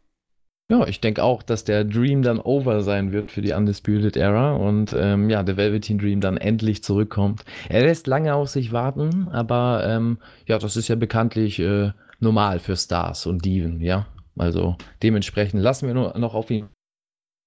[0.70, 4.52] Ja, ich denke auch, dass der Dream dann over sein wird für die Undisputed Era
[4.52, 7.42] und ähm, ja, der Velveteen Dream dann endlich zurückkommt.
[7.70, 12.58] Er lässt lange auf sich warten, aber ähm, ja, das ist ja bekanntlich äh, normal
[12.58, 14.06] für Stars und Diven, ja.
[14.36, 16.68] Also dementsprechend lassen wir nur noch auf ihn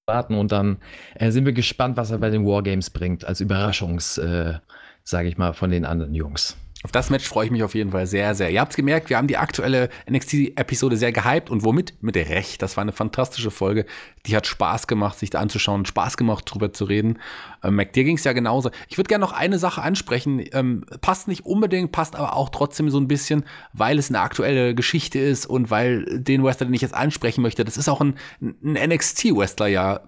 [0.08, 0.78] warten und dann
[1.16, 4.60] äh, sind wir gespannt, was er bei den Wargames bringt, als Überraschungs, äh,
[5.04, 6.58] sage ich mal, von den anderen Jungs.
[6.84, 8.50] Auf das Match freue ich mich auf jeden Fall sehr, sehr.
[8.50, 11.94] Ihr habt es gemerkt, wir haben die aktuelle NXT-Episode sehr gehypt und womit?
[12.02, 12.62] Mit Recht.
[12.62, 13.86] Das war eine fantastische Folge.
[14.26, 17.20] Die hat Spaß gemacht, sich da anzuschauen, Spaß gemacht, drüber zu reden.
[17.64, 18.72] Ähm, Mac, dir ging es ja genauso.
[18.88, 20.44] Ich würde gerne noch eine Sache ansprechen.
[20.54, 24.74] Ähm, passt nicht unbedingt, passt aber auch trotzdem so ein bisschen, weil es eine aktuelle
[24.74, 28.16] Geschichte ist und weil den Wrestler, den ich jetzt ansprechen möchte, das ist auch ein,
[28.42, 30.02] ein NXT-Wrestler ja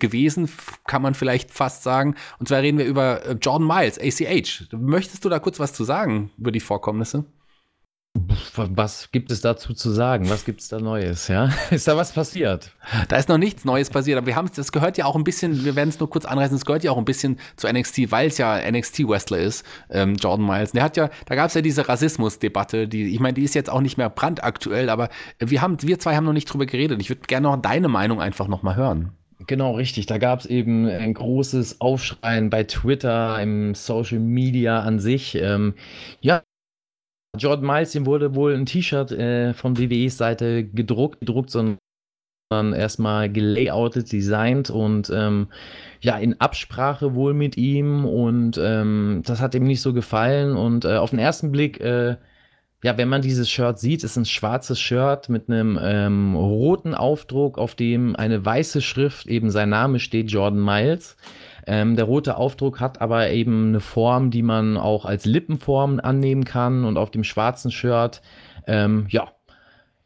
[0.00, 0.48] gewesen,
[0.86, 2.16] kann man vielleicht fast sagen.
[2.40, 4.66] Und zwar reden wir über äh, Jordan Miles, ACH.
[4.72, 5.91] Möchtest du da kurz was zu sagen?
[5.92, 7.24] Sagen über die Vorkommnisse?
[8.56, 10.30] Was gibt es dazu zu sagen?
[10.30, 11.28] Was gibt es da Neues?
[11.28, 11.50] Ja?
[11.70, 12.72] Ist da was passiert?
[13.08, 15.64] Da ist noch nichts Neues passiert, aber wir haben das gehört ja auch ein bisschen,
[15.64, 18.28] wir werden es nur kurz anreißen, es gehört ja auch ein bisschen zu NXT, weil
[18.28, 20.72] es ja NXT-Wrestler ist, ähm, Jordan Miles.
[20.72, 23.70] Der hat ja, da gab es ja diese Rassismus-Debatte, die, ich meine, die ist jetzt
[23.70, 27.00] auch nicht mehr brandaktuell, aber wir haben, wir zwei haben noch nicht drüber geredet.
[27.00, 29.12] Ich würde gerne noch deine Meinung einfach noch mal hören.
[29.46, 30.06] Genau, richtig.
[30.06, 35.34] Da gab es eben ein großes Aufschreien bei Twitter, im Social Media an sich.
[35.34, 35.74] Ähm,
[36.20, 36.42] ja,
[37.38, 41.78] Jordan Miles, dem wurde wohl ein T-Shirt äh, von WWEs Seite gedruckt, gedruckt, sondern
[42.74, 45.48] erstmal gelayoutet, designt und ähm,
[46.00, 50.84] ja, in Absprache wohl mit ihm und ähm, das hat ihm nicht so gefallen und
[50.84, 52.16] äh, auf den ersten Blick äh,
[52.82, 57.56] ja, wenn man dieses Shirt sieht, ist ein schwarzes Shirt mit einem ähm, roten Aufdruck,
[57.56, 61.16] auf dem eine weiße Schrift, eben sein Name steht, Jordan Miles.
[61.64, 66.44] Ähm, der rote Aufdruck hat aber eben eine Form, die man auch als Lippenform annehmen
[66.44, 66.84] kann.
[66.84, 68.20] Und auf dem schwarzen Shirt,
[68.66, 69.28] ähm, ja,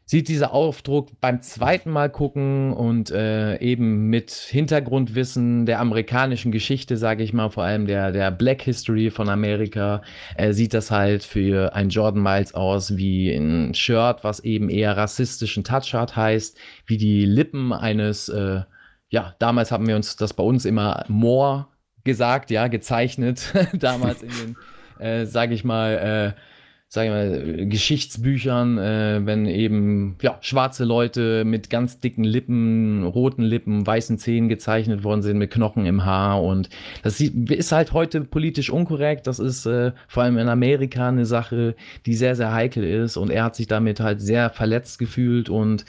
[0.07, 6.95] sieht dieser Aufdruck beim zweiten Mal gucken und äh, eben mit Hintergrundwissen der amerikanischen Geschichte,
[6.95, 10.01] sage ich mal, vor allem der, der Black History von Amerika,
[10.37, 14.95] äh, sieht das halt für ein Jordan Miles aus wie ein Shirt, was eben eher
[14.95, 18.61] rassistischen Touch hat, heißt, wie die Lippen eines, äh,
[19.09, 21.67] ja, damals haben wir uns das bei uns immer Moor
[22.05, 26.41] gesagt, ja, gezeichnet, damals in den, äh, sage ich mal, äh,
[26.89, 33.41] sag ich mal, Geschichtsbüchern, äh, wenn eben ja, schwarze Leute mit ganz dicken Lippen, roten
[33.41, 36.41] Lippen, weißen Zähnen gezeichnet worden sind mit Knochen im Haar.
[36.41, 36.69] Und
[37.03, 39.27] das ist halt heute politisch unkorrekt.
[39.27, 41.75] Das ist äh, vor allem in Amerika eine Sache,
[42.05, 43.17] die sehr, sehr heikel ist.
[43.17, 45.83] Und er hat sich damit halt sehr verletzt gefühlt und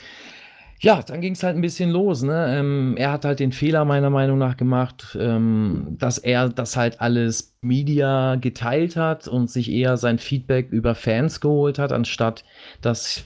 [0.80, 2.22] ja, dann ging es halt ein bisschen los.
[2.22, 2.56] Ne?
[2.58, 7.00] Ähm, er hat halt den Fehler meiner Meinung nach gemacht, ähm, dass er das halt
[7.00, 12.44] alles Media geteilt hat und sich eher sein Feedback über Fans geholt hat, anstatt
[12.80, 13.24] das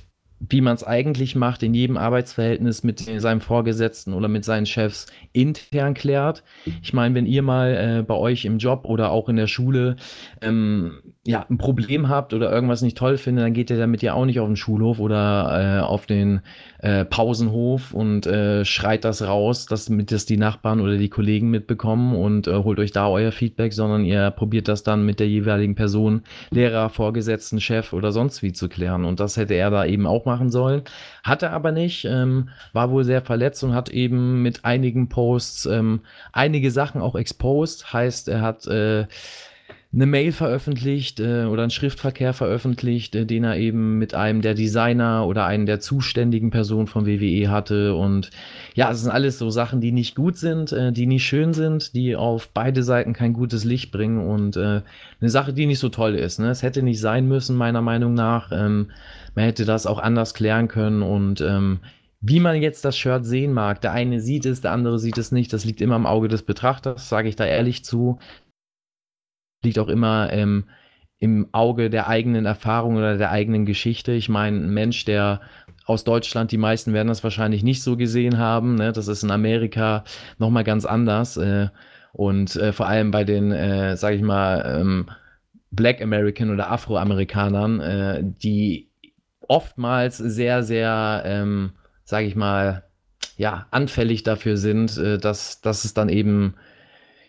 [0.49, 5.07] wie man es eigentlich macht, in jedem Arbeitsverhältnis mit seinem Vorgesetzten oder mit seinen Chefs
[5.33, 6.43] intern klärt.
[6.83, 9.97] Ich meine, wenn ihr mal äh, bei euch im Job oder auch in der Schule
[10.41, 14.15] ähm, ja, ein Problem habt oder irgendwas nicht toll findet, dann geht ihr damit ja
[14.15, 16.41] auch nicht auf den Schulhof oder äh, auf den
[16.81, 21.49] äh, Pausenhof und äh, schreit das raus, dass damit das die Nachbarn oder die Kollegen
[21.49, 25.29] mitbekommen und äh, holt euch da euer Feedback, sondern ihr probiert das dann mit der
[25.29, 29.05] jeweiligen Person, Lehrer, Vorgesetzten, Chef oder sonst wie zu klären.
[29.05, 30.83] Und das hätte er da eben auch machen sollen.
[31.23, 35.67] Hat er aber nicht, ähm, war wohl sehr verletzt und hat eben mit einigen Posts
[35.67, 36.01] ähm,
[36.33, 37.93] einige Sachen auch exposed.
[37.93, 39.07] Heißt, er hat äh,
[39.95, 44.55] eine Mail veröffentlicht äh, oder einen Schriftverkehr veröffentlicht, äh, den er eben mit einem der
[44.55, 47.95] Designer oder einen der zuständigen Personen von WWE hatte.
[47.95, 48.31] Und
[48.75, 51.95] ja, es sind alles so Sachen, die nicht gut sind, äh, die nicht schön sind,
[51.95, 54.81] die auf beide Seiten kein gutes Licht bringen und äh,
[55.21, 56.39] eine Sache, die nicht so toll ist.
[56.39, 56.49] Ne?
[56.49, 58.51] Es hätte nicht sein müssen, meiner Meinung nach.
[58.51, 58.91] Ähm,
[59.35, 61.81] man hätte das auch anders klären können und ähm,
[62.25, 65.33] wie man jetzt das Shirt sehen mag, der eine sieht es, der andere sieht es
[65.33, 68.21] nicht, das liegt immer im Auge des Betrachters, sage ich da ehrlich zu
[69.63, 70.65] liegt auch immer ähm,
[71.19, 74.13] im Auge der eigenen Erfahrung oder der eigenen Geschichte.
[74.13, 75.41] Ich meine, ein Mensch, der
[75.85, 78.75] aus Deutschland, die meisten werden das wahrscheinlich nicht so gesehen haben.
[78.75, 78.93] Ne?
[78.93, 80.05] Das ist in Amerika
[80.39, 81.37] nochmal ganz anders.
[81.37, 81.69] Äh,
[82.13, 85.07] und äh, vor allem bei den, äh, sage ich mal, ähm,
[85.71, 88.91] Black American oder Afroamerikanern, äh, die
[89.49, 91.73] oftmals sehr, sehr, ähm,
[92.05, 92.85] sage ich mal,
[93.37, 96.55] ja, anfällig dafür sind, äh, dass, dass es dann eben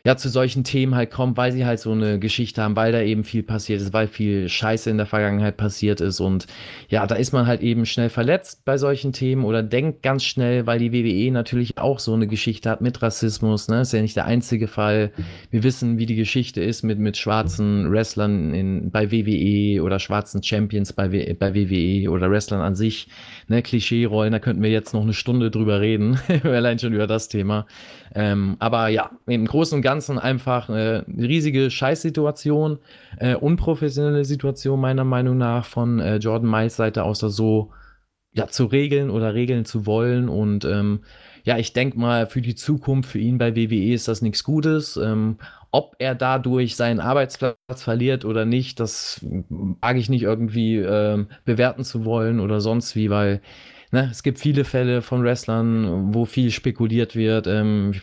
[0.06, 3.02] ja, zu solchen Themen halt kommt, weil sie halt so eine Geschichte haben, weil da
[3.02, 6.46] eben viel passiert ist, weil viel Scheiße in der Vergangenheit passiert ist und
[6.90, 10.68] ja, da ist man halt eben schnell verletzt bei solchen Themen oder denkt ganz schnell,
[10.68, 14.18] weil die WWE natürlich auch so eine Geschichte hat mit Rassismus, ne, ist ja nicht
[14.18, 15.14] der einzige Fall.
[15.52, 20.44] Wir wissen, wie die Geschichte ist mit, mit schwarzen Wrestlern in, bei WWE oder schwarzen
[20.44, 23.08] Champions bei, bei WWE oder Wrestlern an sich,
[23.48, 27.30] ne, Klischee-Rollen, da könnten wir jetzt noch eine Stunde drüber reden, allein schon über das
[27.30, 27.68] Thema.
[28.14, 32.80] Ähm, aber ja, im Großen und Ganzen einfach äh, eine riesige Scheißsituation,
[33.18, 37.72] äh, unprofessionelle Situation meiner Meinung nach von äh, Jordan Miles Seite aus, das so
[38.34, 40.30] ja, zu regeln oder regeln zu wollen.
[40.30, 41.02] Und ähm,
[41.44, 44.98] ja, ich denke mal, für die Zukunft, für ihn bei WWE ist das nichts Gutes.
[44.98, 45.38] Ähm,
[45.72, 49.20] ob er dadurch seinen Arbeitsplatz verliert oder nicht, das
[49.50, 53.42] wage ich nicht irgendwie ähm, bewerten zu wollen oder sonst wie, weil
[53.92, 57.48] ne, es gibt viele Fälle von Wrestlern, wo viel spekuliert wird.
[57.48, 57.94] Ähm,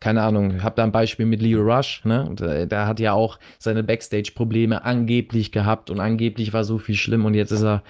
[0.00, 2.30] keine Ahnung, ich habe da ein Beispiel mit Leo Rush, ne?
[2.38, 7.24] Der, der hat ja auch seine Backstage-Probleme angeblich gehabt und angeblich war so viel schlimm
[7.24, 7.82] und jetzt ist er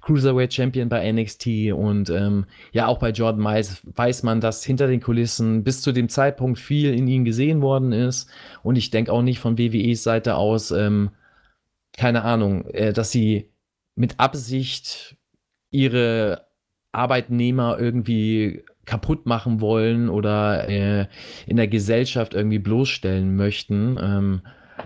[0.00, 4.86] Cruiserweight Champion bei NXT und ähm, ja, auch bei Jordan Miles weiß man, dass hinter
[4.86, 8.30] den Kulissen bis zu dem Zeitpunkt viel in ihm gesehen worden ist
[8.62, 11.10] und ich denke auch nicht von WWEs Seite aus, ähm,
[11.96, 13.50] keine Ahnung, äh, dass sie
[13.96, 15.16] mit Absicht
[15.70, 16.46] ihre
[16.92, 21.06] Arbeitnehmer irgendwie kaputt machen wollen oder äh,
[21.46, 23.98] in der Gesellschaft irgendwie bloßstellen möchten.
[24.00, 24.40] Ähm,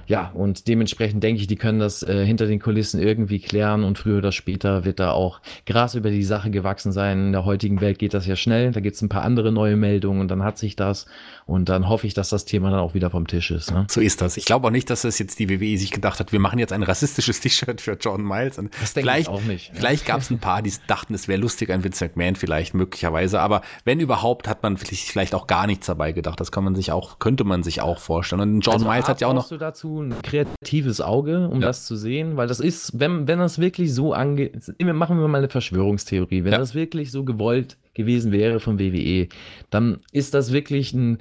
[0.07, 3.99] ja, und dementsprechend denke ich, die können das äh, hinter den Kulissen irgendwie klären und
[3.99, 7.27] früher oder später wird da auch Gras über die Sache gewachsen sein.
[7.27, 9.77] In der heutigen Welt geht das ja schnell, da gibt es ein paar andere neue
[9.77, 11.07] Meldungen und dann hat sich das
[11.47, 13.73] und dann hoffe ich, dass das Thema dann auch wieder vom Tisch ist.
[13.73, 13.87] Ne?
[13.89, 14.37] So ist das.
[14.37, 16.73] Ich glaube auch nicht, dass das jetzt die WWE sich gedacht hat, wir machen jetzt
[16.73, 18.59] ein rassistisches T-Shirt für John Miles.
[18.59, 19.73] Und das denke ich auch nicht.
[19.75, 23.41] Vielleicht gab es ein paar, die dachten, es wäre lustig, ein Vince McMahon vielleicht möglicherweise,
[23.41, 26.41] aber wenn überhaupt, hat man vielleicht auch gar nichts dabei gedacht.
[26.41, 28.41] Das kann man sich auch, könnte man sich auch vorstellen.
[28.41, 29.51] Und John also Miles hat ja auch noch.
[29.81, 31.69] Dazu ein kreatives Auge, um ja.
[31.69, 35.39] das zu sehen, weil das ist, wenn, wenn das wirklich so angeht, machen wir mal
[35.39, 36.59] eine Verschwörungstheorie, wenn ja.
[36.59, 39.29] das wirklich so gewollt gewesen wäre von WWE,
[39.71, 41.19] dann ist das wirklich ein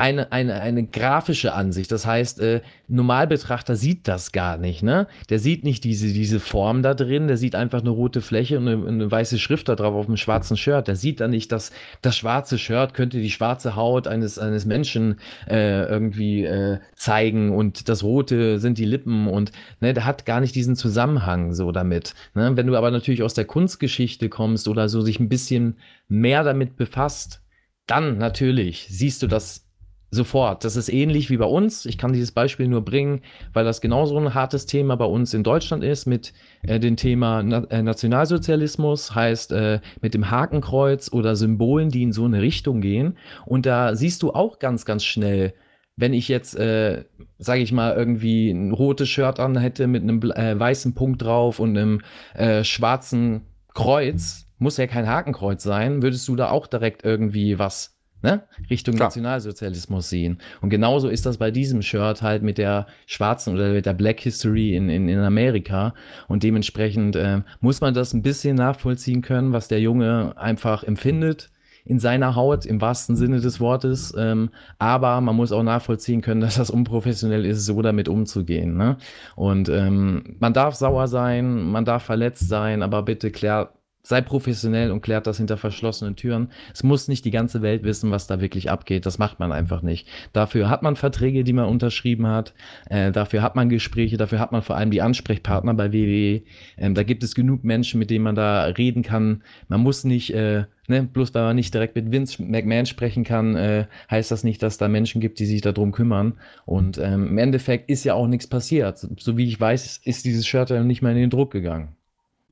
[0.00, 1.92] eine, eine, eine grafische Ansicht.
[1.92, 4.82] Das heißt, äh, Normalbetrachter sieht das gar nicht.
[4.82, 5.06] Ne?
[5.28, 8.66] Der sieht nicht diese, diese Form da drin, der sieht einfach eine rote Fläche und
[8.66, 10.88] eine, eine weiße Schrift da drauf auf dem schwarzen Shirt.
[10.88, 11.70] Der sieht dann nicht, dass
[12.00, 17.90] das schwarze Shirt könnte die schwarze Haut eines, eines Menschen äh, irgendwie äh, zeigen und
[17.90, 22.14] das rote sind die Lippen und ne, der hat gar nicht diesen Zusammenhang so damit.
[22.34, 22.56] Ne?
[22.56, 25.76] Wenn du aber natürlich aus der Kunstgeschichte kommst oder so sich ein bisschen
[26.08, 27.42] mehr damit befasst,
[27.86, 29.69] dann natürlich siehst du das
[30.10, 30.64] sofort.
[30.64, 31.86] Das ist ähnlich wie bei uns.
[31.86, 35.44] Ich kann dieses Beispiel nur bringen, weil das genauso ein hartes Thema bei uns in
[35.44, 36.32] Deutschland ist mit
[36.62, 42.12] äh, dem Thema Na äh, Nationalsozialismus, heißt äh, mit dem Hakenkreuz oder Symbolen, die in
[42.12, 43.16] so eine Richtung gehen.
[43.46, 45.54] Und da siehst du auch ganz, ganz schnell,
[45.96, 47.04] wenn ich jetzt, äh,
[47.38, 51.60] sage ich mal, irgendwie ein rotes Shirt an hätte mit einem äh, weißen Punkt drauf
[51.60, 52.00] und einem
[52.34, 53.42] äh, schwarzen
[53.74, 58.94] Kreuz, muss ja kein Hakenkreuz sein, würdest du da auch direkt irgendwie was ne, Richtung
[58.96, 59.08] Klar.
[59.08, 60.38] Nationalsozialismus sehen.
[60.60, 64.20] Und genauso ist das bei diesem Shirt halt mit der schwarzen oder mit der Black
[64.20, 65.94] History in, in, in Amerika.
[66.28, 71.50] Und dementsprechend äh, muss man das ein bisschen nachvollziehen können, was der Junge einfach empfindet
[71.84, 74.14] in seiner Haut, im wahrsten Sinne des Wortes.
[74.16, 78.76] Ähm, aber man muss auch nachvollziehen können, dass das unprofessionell ist, so damit umzugehen.
[78.76, 78.96] Ne?
[79.36, 83.70] Und ähm, man darf sauer sein, man darf verletzt sein, aber bitte klärt
[84.02, 86.48] sei professionell und klärt das hinter verschlossenen Türen.
[86.72, 89.04] Es muss nicht die ganze Welt wissen, was da wirklich abgeht.
[89.06, 90.08] Das macht man einfach nicht.
[90.32, 92.54] Dafür hat man Verträge, die man unterschrieben hat.
[92.88, 94.16] Äh, dafür hat man Gespräche.
[94.16, 96.42] Dafür hat man vor allem die Ansprechpartner bei WWE.
[96.78, 99.42] Ähm, da gibt es genug Menschen, mit denen man da reden kann.
[99.68, 103.54] Man muss nicht, äh, ne, bloß weil man nicht direkt mit Vince McMahon sprechen kann,
[103.54, 106.38] äh, heißt das nicht, dass da Menschen gibt, die sich darum kümmern.
[106.64, 109.06] Und ähm, im Endeffekt ist ja auch nichts passiert.
[109.18, 111.96] So wie ich weiß, ist dieses Shirt ja nicht mehr in den Druck gegangen.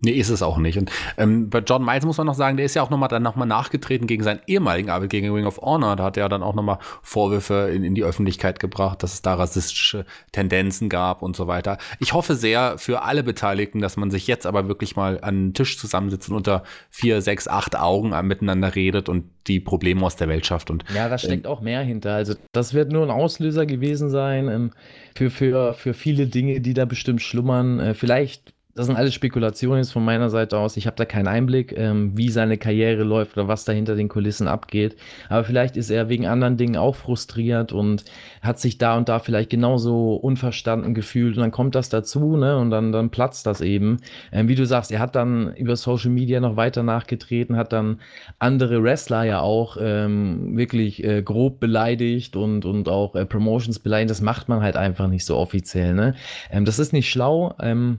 [0.01, 0.78] Nee, ist es auch nicht.
[0.78, 3.22] Und ähm, bei John Miles muss man noch sagen, der ist ja auch nochmal dann
[3.22, 5.96] nochmal nachgetreten gegen seinen ehemaligen Arbeit gegen Ring of Honor.
[5.96, 9.22] Da hat er ja dann auch nochmal Vorwürfe in, in die Öffentlichkeit gebracht, dass es
[9.22, 11.78] da rassistische Tendenzen gab und so weiter.
[11.99, 15.55] Ich hoffe sehr für alle Beteiligten, dass man sich jetzt aber wirklich mal an den
[15.55, 20.28] Tisch zusammensitzt und unter vier, sechs, acht Augen miteinander redet und die Probleme aus der
[20.28, 20.70] Welt schafft.
[20.70, 22.14] Und, ja, da steckt ähm, auch mehr hinter.
[22.14, 24.70] Also das wird nur ein Auslöser gewesen sein ähm,
[25.16, 27.80] für, für, für viele Dinge, die da bestimmt schlummern.
[27.80, 30.76] Äh, vielleicht das sind alles Spekulationen jetzt von meiner Seite aus.
[30.76, 34.09] Ich habe da keinen Einblick, ähm, wie seine Karriere läuft oder was da hinter den
[34.09, 34.97] Kulissen abgeht.
[35.29, 38.05] Aber vielleicht ist er wegen anderen Dingen auch frustriert und
[38.41, 41.37] hat sich da und da vielleicht genauso unverstanden gefühlt.
[41.37, 42.57] Und dann kommt das dazu, ne?
[42.57, 43.97] Und dann, dann platzt das eben.
[44.31, 47.99] Ähm, wie du sagst, er hat dann über Social Media noch weiter nachgetreten, hat dann
[48.39, 54.11] andere Wrestler ja auch ähm, wirklich äh, grob beleidigt und, und auch äh, Promotions beleidigt.
[54.11, 56.14] Das macht man halt einfach nicht so offiziell, ne?
[56.53, 57.57] Ähm, das ist nicht schlau.
[57.61, 57.99] Ähm,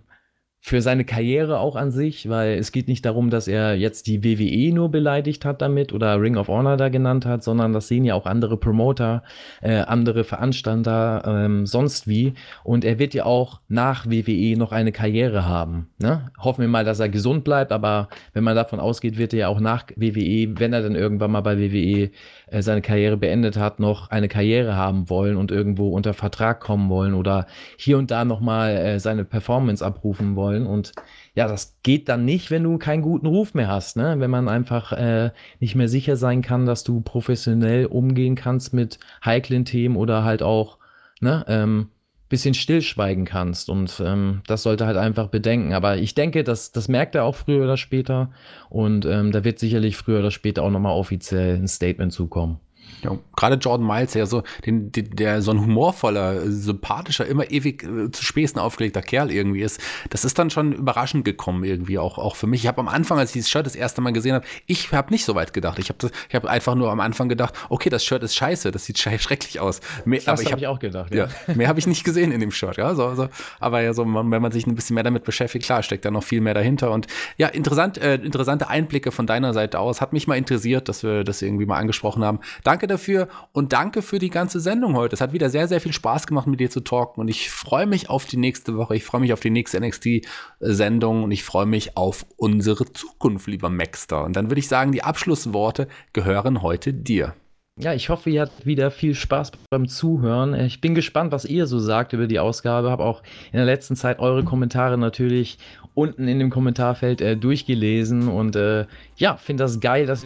[0.61, 4.23] für seine Karriere auch an sich, weil es geht nicht darum, dass er jetzt die
[4.23, 8.03] WWE nur beleidigt hat damit oder Ring of Honor da genannt hat, sondern das sehen
[8.03, 9.23] ja auch andere Promoter,
[9.61, 12.33] äh, andere Veranstalter, ähm, sonst wie.
[12.65, 15.87] Und er wird ja auch nach WWE noch eine Karriere haben.
[15.97, 16.29] Ne?
[16.37, 19.47] Hoffen wir mal, dass er gesund bleibt, aber wenn man davon ausgeht, wird er ja
[19.47, 22.11] auch nach WWE, wenn er dann irgendwann mal bei WWE
[22.51, 26.89] äh, seine Karriere beendet hat, noch eine Karriere haben wollen und irgendwo unter Vertrag kommen
[26.89, 27.47] wollen oder
[27.77, 30.65] hier und da nochmal äh, seine Performance abrufen wollen.
[30.65, 30.93] Und
[31.35, 34.15] ja, das geht dann nicht, wenn du keinen guten Ruf mehr hast, ne?
[34.19, 38.99] Wenn man einfach äh, nicht mehr sicher sein kann, dass du professionell umgehen kannst mit
[39.23, 40.77] heiklen Themen oder halt auch,
[41.21, 41.89] ne, ähm,
[42.29, 43.69] bisschen stillschweigen kannst.
[43.69, 45.73] Und ähm, das sollte halt einfach bedenken.
[45.73, 48.31] Aber ich denke, das, das merkt er auch früher oder später.
[48.69, 52.59] Und ähm, da wird sicherlich früher oder später auch nochmal offiziell ein Statement zukommen.
[53.01, 58.11] Ja, gerade Jordan Miles, der so, den, der so ein humorvoller, sympathischer, immer ewig äh,
[58.11, 59.79] zu Späßen aufgelegter Kerl irgendwie ist,
[60.09, 62.61] das ist dann schon überraschend gekommen irgendwie auch, auch für mich.
[62.61, 65.11] Ich habe am Anfang, als ich dieses Shirt das erste Mal gesehen habe, ich habe
[65.11, 65.79] nicht so weit gedacht.
[65.79, 68.85] Ich habe ich hab einfach nur am Anfang gedacht, okay, das Shirt ist scheiße, das
[68.85, 69.81] sieht schrecklich aus.
[70.05, 71.27] Mehr, das habe hab ich auch gedacht, ja.
[71.47, 72.93] ja mehr habe ich nicht gesehen in dem Shirt, ja.
[72.95, 73.29] So, so.
[73.59, 76.23] Aber ja, so, wenn man sich ein bisschen mehr damit beschäftigt, klar, steckt da noch
[76.23, 76.91] viel mehr dahinter.
[76.91, 80.01] Und ja, interessant, äh, interessante Einblicke von deiner Seite aus.
[80.01, 82.39] Hat mich mal interessiert, dass wir das irgendwie mal angesprochen haben.
[82.63, 85.15] Danke dafür und danke für die ganze Sendung heute.
[85.15, 87.85] Es hat wieder sehr, sehr viel Spaß gemacht, mit dir zu talken und ich freue
[87.85, 88.95] mich auf die nächste Woche.
[88.95, 93.69] Ich freue mich auf die nächste NXT-Sendung und ich freue mich auf unsere Zukunft, lieber
[93.69, 94.25] Maxter.
[94.25, 97.33] Und dann würde ich sagen, die Abschlussworte gehören heute dir.
[97.81, 100.53] Ja, ich hoffe, ihr habt wieder viel Spaß beim Zuhören.
[100.53, 102.91] Ich bin gespannt, was ihr so sagt über die Ausgabe.
[102.91, 103.23] Habe auch
[103.53, 105.59] in der letzten Zeit eure Kommentare natürlich
[105.93, 108.85] unten in dem Kommentarfeld äh, durchgelesen und äh,
[109.15, 110.25] ja, finde das geil, dass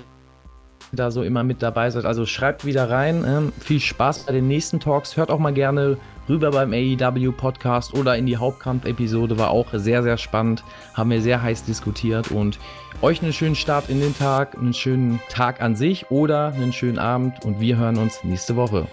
[0.94, 2.06] da so immer mit dabei seid.
[2.06, 3.24] Also schreibt wieder rein.
[3.28, 5.18] Ähm, viel Spaß bei den nächsten Talks.
[5.18, 5.98] Hört auch mal gerne
[6.30, 9.38] rüber beim AEW Podcast oder in die Hauptkampf-Episode.
[9.38, 10.64] War auch sehr, sehr spannend.
[10.94, 12.60] Haben wir sehr heiß diskutiert und
[13.02, 17.00] euch einen schönen Start in den Tag, einen schönen Tag an sich oder einen schönen
[17.00, 18.88] Abend und wir hören uns nächste Woche.